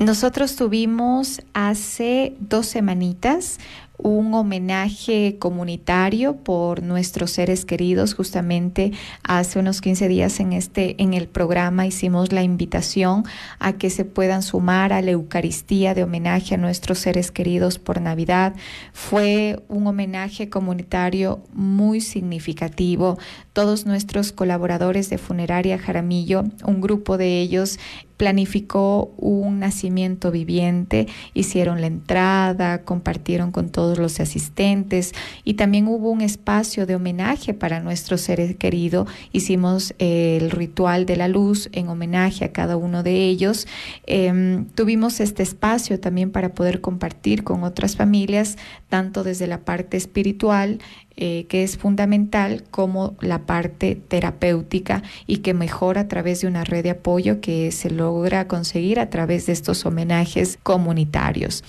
Nosotros 0.00 0.56
tuvimos 0.56 1.40
hace 1.54 2.34
dos 2.40 2.66
semanitas 2.66 3.60
un 4.02 4.34
homenaje 4.34 5.36
comunitario 5.38 6.36
por 6.36 6.82
nuestros 6.82 7.30
seres 7.30 7.64
queridos. 7.64 8.14
Justamente 8.14 8.92
hace 9.22 9.58
unos 9.58 9.80
15 9.80 10.08
días 10.08 10.40
en 10.40 10.52
este 10.52 11.00
en 11.02 11.14
el 11.14 11.28
programa 11.28 11.86
hicimos 11.86 12.32
la 12.32 12.42
invitación 12.42 13.24
a 13.58 13.74
que 13.74 13.90
se 13.90 14.04
puedan 14.04 14.42
sumar 14.42 14.92
a 14.92 15.02
la 15.02 15.12
Eucaristía 15.12 15.94
de 15.94 16.02
homenaje 16.02 16.54
a 16.54 16.58
nuestros 16.58 16.98
seres 16.98 17.30
queridos 17.30 17.78
por 17.78 18.00
Navidad. 18.00 18.54
Fue 18.92 19.62
un 19.68 19.86
homenaje 19.86 20.48
comunitario 20.48 21.42
muy 21.52 22.00
significativo. 22.00 23.18
Todos 23.52 23.86
nuestros 23.86 24.32
colaboradores 24.32 25.10
de 25.10 25.18
Funeraria 25.18 25.78
Jaramillo, 25.78 26.44
un 26.64 26.80
grupo 26.80 27.18
de 27.18 27.40
ellos 27.40 27.78
planificó 28.16 29.12
un 29.16 29.58
nacimiento 29.60 30.30
viviente, 30.30 31.06
hicieron 31.34 31.80
la 31.80 31.86
entrada, 31.86 32.82
compartieron 32.82 33.52
con 33.52 33.70
todos 33.70 33.98
los 33.98 34.20
asistentes 34.20 35.12
y 35.44 35.54
también 35.54 35.88
hubo 35.88 36.10
un 36.10 36.20
espacio 36.20 36.86
de 36.86 36.94
homenaje 36.94 37.54
para 37.54 37.80
nuestro 37.80 38.18
ser 38.18 38.56
querido. 38.56 39.06
Hicimos 39.32 39.94
el 39.98 40.50
ritual 40.50 41.06
de 41.06 41.16
la 41.16 41.28
luz 41.28 41.68
en 41.72 41.88
homenaje 41.88 42.44
a 42.44 42.52
cada 42.52 42.76
uno 42.76 43.02
de 43.02 43.26
ellos. 43.26 43.66
Em, 44.06 44.66
tuvimos 44.66 45.20
este 45.20 45.42
espacio 45.42 46.00
también 46.00 46.30
para 46.30 46.54
poder 46.54 46.80
compartir 46.80 47.44
con 47.44 47.64
otras 47.64 47.96
familias, 47.96 48.56
tanto 48.88 49.24
desde 49.24 49.46
la 49.46 49.60
parte 49.60 49.96
espiritual, 49.96 50.78
eh, 51.16 51.46
que 51.48 51.62
es 51.62 51.76
fundamental 51.76 52.64
como 52.70 53.16
la 53.20 53.46
parte 53.46 53.96
terapéutica 53.96 55.02
y 55.26 55.38
que 55.38 55.54
mejora 55.54 56.02
a 56.02 56.08
través 56.08 56.40
de 56.40 56.46
una 56.46 56.64
red 56.64 56.82
de 56.82 56.90
apoyo 56.90 57.40
que 57.40 57.70
se 57.72 57.90
logra 57.90 58.48
conseguir 58.48 58.98
a 58.98 59.10
través 59.10 59.46
de 59.46 59.52
estos 59.52 59.84
homenajes 59.84 60.58
comunitarios. 60.62 61.64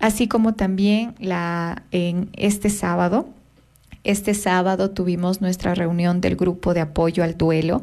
Así 0.00 0.28
como 0.28 0.54
también 0.54 1.14
la, 1.18 1.82
en 1.90 2.30
este 2.34 2.70
sábado, 2.70 3.28
este 4.08 4.32
sábado 4.32 4.90
tuvimos 4.90 5.42
nuestra 5.42 5.74
reunión 5.74 6.22
del 6.22 6.34
grupo 6.34 6.72
de 6.72 6.80
apoyo 6.80 7.22
al 7.22 7.36
duelo 7.36 7.82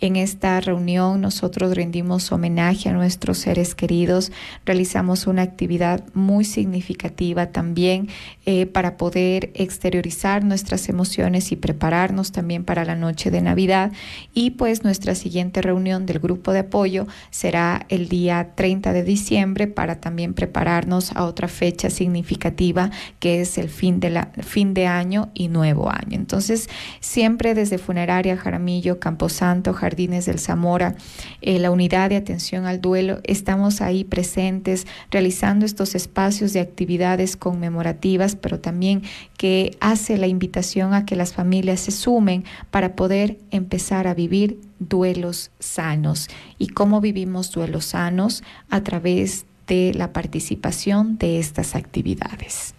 en 0.00 0.16
esta 0.16 0.60
reunión 0.60 1.20
nosotros 1.20 1.74
rendimos 1.74 2.30
homenaje 2.30 2.90
a 2.90 2.92
nuestros 2.92 3.38
seres 3.38 3.74
queridos, 3.74 4.32
realizamos 4.66 5.26
una 5.26 5.42
actividad 5.42 6.04
muy 6.14 6.44
significativa 6.44 7.46
también 7.52 8.08
eh, 8.44 8.66
para 8.66 8.96
poder 8.98 9.50
exteriorizar 9.54 10.44
nuestras 10.44 10.88
emociones 10.88 11.52
y 11.52 11.56
prepararnos 11.56 12.32
también 12.32 12.64
para 12.64 12.84
la 12.84 12.96
noche 12.96 13.30
de 13.30 13.40
Navidad. 13.40 13.92
Y 14.34 14.50
pues 14.50 14.84
nuestra 14.84 15.14
siguiente 15.14 15.62
reunión 15.62 16.06
del 16.06 16.18
grupo 16.18 16.52
de 16.52 16.58
apoyo 16.58 17.06
será 17.30 17.86
el 17.88 18.08
día 18.08 18.50
30 18.56 18.92
de 18.92 19.04
diciembre 19.04 19.68
para 19.68 20.00
también 20.00 20.34
prepararnos 20.34 21.12
a 21.12 21.24
otra 21.24 21.48
fecha 21.48 21.88
significativa 21.88 22.90
que 23.20 23.40
es 23.40 23.56
el 23.56 23.70
fin 23.70 24.00
de, 24.00 24.26
fin 24.42 24.74
de 24.74 24.86
año 24.86 25.30
y 25.34 25.48
nuevo 25.48 25.63
año. 25.64 26.16
Entonces, 26.16 26.68
siempre 27.00 27.54
desde 27.54 27.78
Funeraria 27.78 28.36
Jaramillo, 28.36 29.00
Camposanto, 29.00 29.72
Jardines 29.72 30.26
del 30.26 30.38
Zamora, 30.38 30.94
eh, 31.40 31.58
la 31.58 31.70
unidad 31.70 32.10
de 32.10 32.16
atención 32.16 32.66
al 32.66 32.80
duelo, 32.80 33.20
estamos 33.24 33.80
ahí 33.80 34.04
presentes 34.04 34.86
realizando 35.10 35.66
estos 35.66 35.94
espacios 35.94 36.52
de 36.52 36.60
actividades 36.60 37.36
conmemorativas, 37.36 38.36
pero 38.36 38.60
también 38.60 39.02
que 39.36 39.76
hace 39.80 40.18
la 40.18 40.26
invitación 40.26 40.94
a 40.94 41.06
que 41.06 41.16
las 41.16 41.32
familias 41.32 41.80
se 41.80 41.90
sumen 41.90 42.44
para 42.70 42.94
poder 42.96 43.38
empezar 43.50 44.06
a 44.06 44.14
vivir 44.14 44.60
duelos 44.78 45.50
sanos. 45.58 46.28
¿Y 46.58 46.68
cómo 46.68 47.00
vivimos 47.00 47.50
duelos 47.50 47.86
sanos? 47.86 48.42
A 48.70 48.82
través 48.82 49.46
de 49.66 49.92
la 49.94 50.12
participación 50.12 51.16
de 51.18 51.38
estas 51.38 51.74
actividades. 51.74 52.73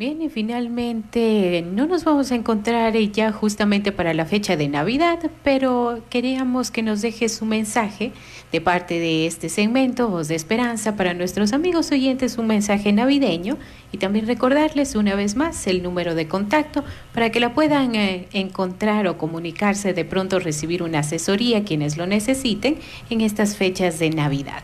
Bien, 0.00 0.22
y 0.22 0.30
finalmente 0.30 1.62
no 1.74 1.84
nos 1.84 2.04
vamos 2.04 2.32
a 2.32 2.34
encontrar 2.34 2.96
ya 2.96 3.32
justamente 3.32 3.92
para 3.92 4.14
la 4.14 4.24
fecha 4.24 4.56
de 4.56 4.66
Navidad, 4.66 5.18
pero 5.44 6.02
queríamos 6.08 6.70
que 6.70 6.82
nos 6.82 7.02
deje 7.02 7.28
su 7.28 7.44
mensaje 7.44 8.12
de 8.50 8.62
parte 8.62 8.98
de 8.98 9.26
este 9.26 9.50
segmento, 9.50 10.08
Voz 10.08 10.28
de 10.28 10.36
Esperanza, 10.36 10.96
para 10.96 11.12
nuestros 11.12 11.52
amigos 11.52 11.92
oyentes, 11.92 12.38
un 12.38 12.46
mensaje 12.46 12.94
navideño 12.94 13.58
y 13.92 13.98
también 13.98 14.26
recordarles 14.26 14.94
una 14.94 15.14
vez 15.16 15.36
más 15.36 15.66
el 15.66 15.82
número 15.82 16.14
de 16.14 16.26
contacto 16.26 16.82
para 17.12 17.28
que 17.28 17.40
la 17.40 17.52
puedan 17.52 17.94
eh, 17.94 18.26
encontrar 18.32 19.06
o 19.06 19.18
comunicarse, 19.18 19.92
de 19.92 20.06
pronto 20.06 20.38
recibir 20.38 20.82
una 20.82 21.00
asesoría 21.00 21.62
quienes 21.62 21.98
lo 21.98 22.06
necesiten 22.06 22.78
en 23.10 23.20
estas 23.20 23.54
fechas 23.54 23.98
de 23.98 24.08
Navidad. 24.08 24.62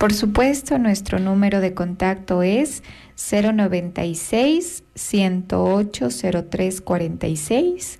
Por 0.00 0.14
supuesto, 0.14 0.78
nuestro 0.78 1.18
número 1.18 1.60
de 1.60 1.74
contacto 1.74 2.42
es 2.42 2.82
096 3.20 4.84
108 4.94 6.08
0346 6.08 7.98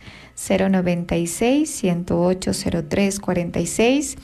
096 0.48 1.70
108 1.70 2.52
0346 2.88 4.16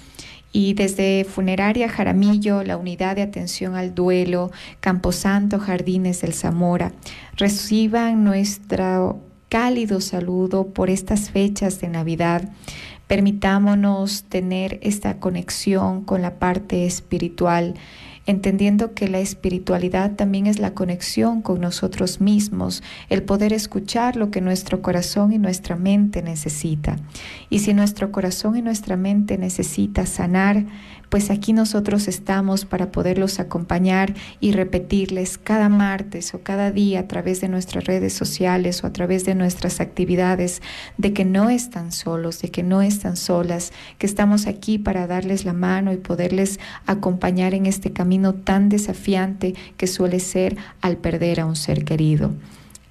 y 0.52 0.72
desde 0.72 1.24
Funeraria 1.24 1.86
Jaramillo, 1.88 2.62
la 2.62 2.78
unidad 2.78 3.16
de 3.16 3.22
atención 3.22 3.74
al 3.74 3.94
duelo, 3.94 4.50
Camposanto, 4.80 5.58
Jardines 5.58 6.22
del 6.22 6.32
Zamora, 6.32 6.92
reciban 7.36 8.24
nuestro 8.24 9.20
cálido 9.50 10.00
saludo 10.00 10.68
por 10.68 10.88
estas 10.88 11.28
fechas 11.28 11.78
de 11.80 11.88
Navidad. 11.88 12.48
Permitámonos 13.06 14.24
tener 14.24 14.78
esta 14.82 15.18
conexión 15.18 16.04
con 16.04 16.22
la 16.22 16.38
parte 16.38 16.86
espiritual 16.86 17.74
entendiendo 18.26 18.92
que 18.92 19.08
la 19.08 19.20
espiritualidad 19.20 20.16
también 20.16 20.46
es 20.46 20.58
la 20.58 20.74
conexión 20.74 21.42
con 21.42 21.60
nosotros 21.60 22.20
mismos, 22.20 22.82
el 23.08 23.22
poder 23.22 23.52
escuchar 23.52 24.16
lo 24.16 24.30
que 24.30 24.40
nuestro 24.40 24.82
corazón 24.82 25.32
y 25.32 25.38
nuestra 25.38 25.76
mente 25.76 26.22
necesita. 26.22 26.96
Y 27.48 27.60
si 27.60 27.72
nuestro 27.72 28.12
corazón 28.12 28.56
y 28.56 28.62
nuestra 28.62 28.96
mente 28.96 29.38
necesita 29.38 30.06
sanar, 30.06 30.64
pues 31.08 31.30
aquí 31.30 31.52
nosotros 31.52 32.08
estamos 32.08 32.64
para 32.64 32.90
poderlos 32.90 33.38
acompañar 33.40 34.14
y 34.40 34.52
repetirles 34.52 35.38
cada 35.38 35.68
martes 35.68 36.34
o 36.34 36.40
cada 36.42 36.70
día 36.70 37.00
a 37.00 37.08
través 37.08 37.40
de 37.40 37.48
nuestras 37.48 37.84
redes 37.84 38.12
sociales 38.12 38.82
o 38.82 38.86
a 38.86 38.92
través 38.92 39.24
de 39.24 39.34
nuestras 39.34 39.80
actividades 39.80 40.62
de 40.98 41.12
que 41.12 41.24
no 41.24 41.50
están 41.50 41.92
solos, 41.92 42.40
de 42.42 42.50
que 42.50 42.62
no 42.62 42.82
están 42.82 43.16
solas, 43.16 43.72
que 43.98 44.06
estamos 44.06 44.46
aquí 44.46 44.78
para 44.78 45.06
darles 45.06 45.44
la 45.44 45.52
mano 45.52 45.92
y 45.92 45.96
poderles 45.96 46.58
acompañar 46.86 47.54
en 47.54 47.66
este 47.66 47.92
camino 47.92 48.34
tan 48.34 48.68
desafiante 48.68 49.54
que 49.76 49.86
suele 49.86 50.20
ser 50.20 50.56
al 50.80 50.96
perder 50.96 51.40
a 51.40 51.46
un 51.46 51.56
ser 51.56 51.84
querido. 51.84 52.32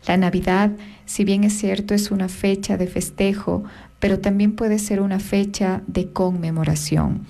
La 0.07 0.17
Navidad, 0.17 0.71
si 1.05 1.23
bien 1.25 1.43
es 1.43 1.53
cierto, 1.53 1.93
es 1.93 2.11
una 2.11 2.29
fecha 2.29 2.77
de 2.77 2.85
festejo, 2.87 3.63
pero 3.99 4.19
también 4.19 4.55
puede 4.55 4.77
ser 4.77 5.01
una 5.01 5.19
fecha 5.19 5.81
de 5.87 6.11
conmemoración 6.11 7.25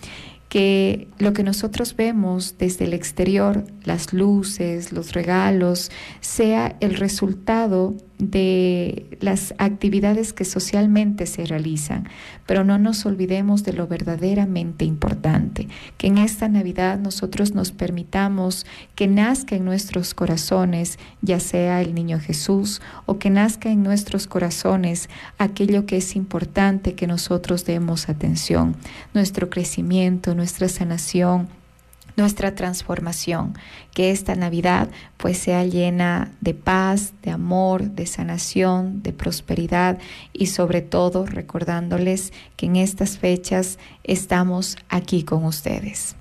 que 0.55 1.09
lo 1.17 1.33
que 1.33 1.43
nosotros 1.43 1.97
vemos 1.97 2.57
desde 2.57 2.85
el 2.85 2.93
exterior, 2.93 3.65
las 3.83 4.13
luces, 4.13 4.93
los 4.93 5.11
regalos, 5.11 5.91
sea 6.21 6.77
el 6.79 6.95
resultado 6.95 7.93
de 8.17 9.17
las 9.19 9.53
actividades 9.57 10.31
que 10.31 10.45
socialmente 10.45 11.25
se 11.25 11.45
realizan, 11.45 12.07
pero 12.45 12.63
no 12.63 12.77
nos 12.77 13.05
olvidemos 13.05 13.63
de 13.63 13.73
lo 13.73 13.87
verdaderamente 13.87 14.85
importante, 14.85 15.67
que 15.97 16.07
en 16.07 16.19
esta 16.19 16.47
Navidad 16.47 16.97
nosotros 16.97 17.53
nos 17.53 17.73
permitamos 17.73 18.65
que 18.95 19.07
nazca 19.07 19.57
en 19.57 19.65
nuestros 19.65 20.13
corazones, 20.13 20.97
ya 21.21 21.41
sea 21.41 21.81
el 21.81 21.93
niño 21.93 22.19
Jesús, 22.19 22.81
o 23.05 23.19
que 23.19 23.29
nazca 23.29 23.69
en 23.69 23.83
nuestros 23.83 24.27
corazones 24.27 25.09
aquello 25.37 25.85
que 25.85 25.97
es 25.97 26.15
importante 26.15 26.95
que 26.95 27.07
nosotros 27.07 27.65
demos 27.65 28.07
atención, 28.07 28.77
nuestro 29.13 29.49
crecimiento, 29.49 30.35
nuestra 30.45 30.69
sanación, 30.69 31.49
nuestra 32.17 32.53
transformación, 32.53 33.55
que 33.95 34.11
esta 34.11 34.35
Navidad 34.35 34.89
pues 35.17 35.39
sea 35.39 35.65
llena 35.65 36.33
de 36.39 36.53
paz, 36.53 37.13
de 37.23 37.31
amor, 37.31 37.89
de 37.89 38.05
sanación, 38.05 39.01
de 39.01 39.11
prosperidad 39.11 39.97
y 40.33 40.45
sobre 40.45 40.81
todo 40.81 41.25
recordándoles 41.25 42.31
que 42.57 42.67
en 42.67 42.75
estas 42.75 43.17
fechas 43.17 43.79
estamos 44.03 44.77
aquí 44.87 45.23
con 45.23 45.45
ustedes. 45.45 46.15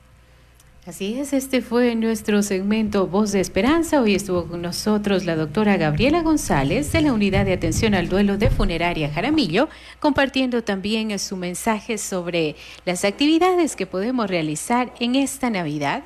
Así 0.87 1.18
es, 1.18 1.33
este 1.33 1.62
fue 1.62 1.94
nuestro 1.94 2.42
segmento 2.42 3.07
Voz 3.07 3.33
de 3.33 3.40
Esperanza. 3.40 4.03
Hoy 4.03 4.14
estuvo 4.14 4.47
con 4.47 4.61
nosotros 4.61 5.25
la 5.25 5.35
doctora 5.35 5.79
Gabriela 5.79 6.20
González 6.20 6.92
de 6.92 7.01
la 7.01 7.14
Unidad 7.14 7.47
de 7.47 7.55
Atención 7.55 7.94
al 7.94 8.11
Duelo 8.11 8.37
de 8.37 8.51
Funeraria 8.51 9.11
Jaramillo, 9.11 9.70
compartiendo 9.99 10.62
también 10.62 11.18
su 11.18 11.38
mensaje 11.38 11.97
sobre 11.97 12.55
las 12.85 13.07
actividades 13.07 13.77
que 13.77 13.87
podemos 13.87 14.29
realizar 14.29 14.92
en 15.01 15.14
esta 15.14 15.49
Navidad 15.49 16.03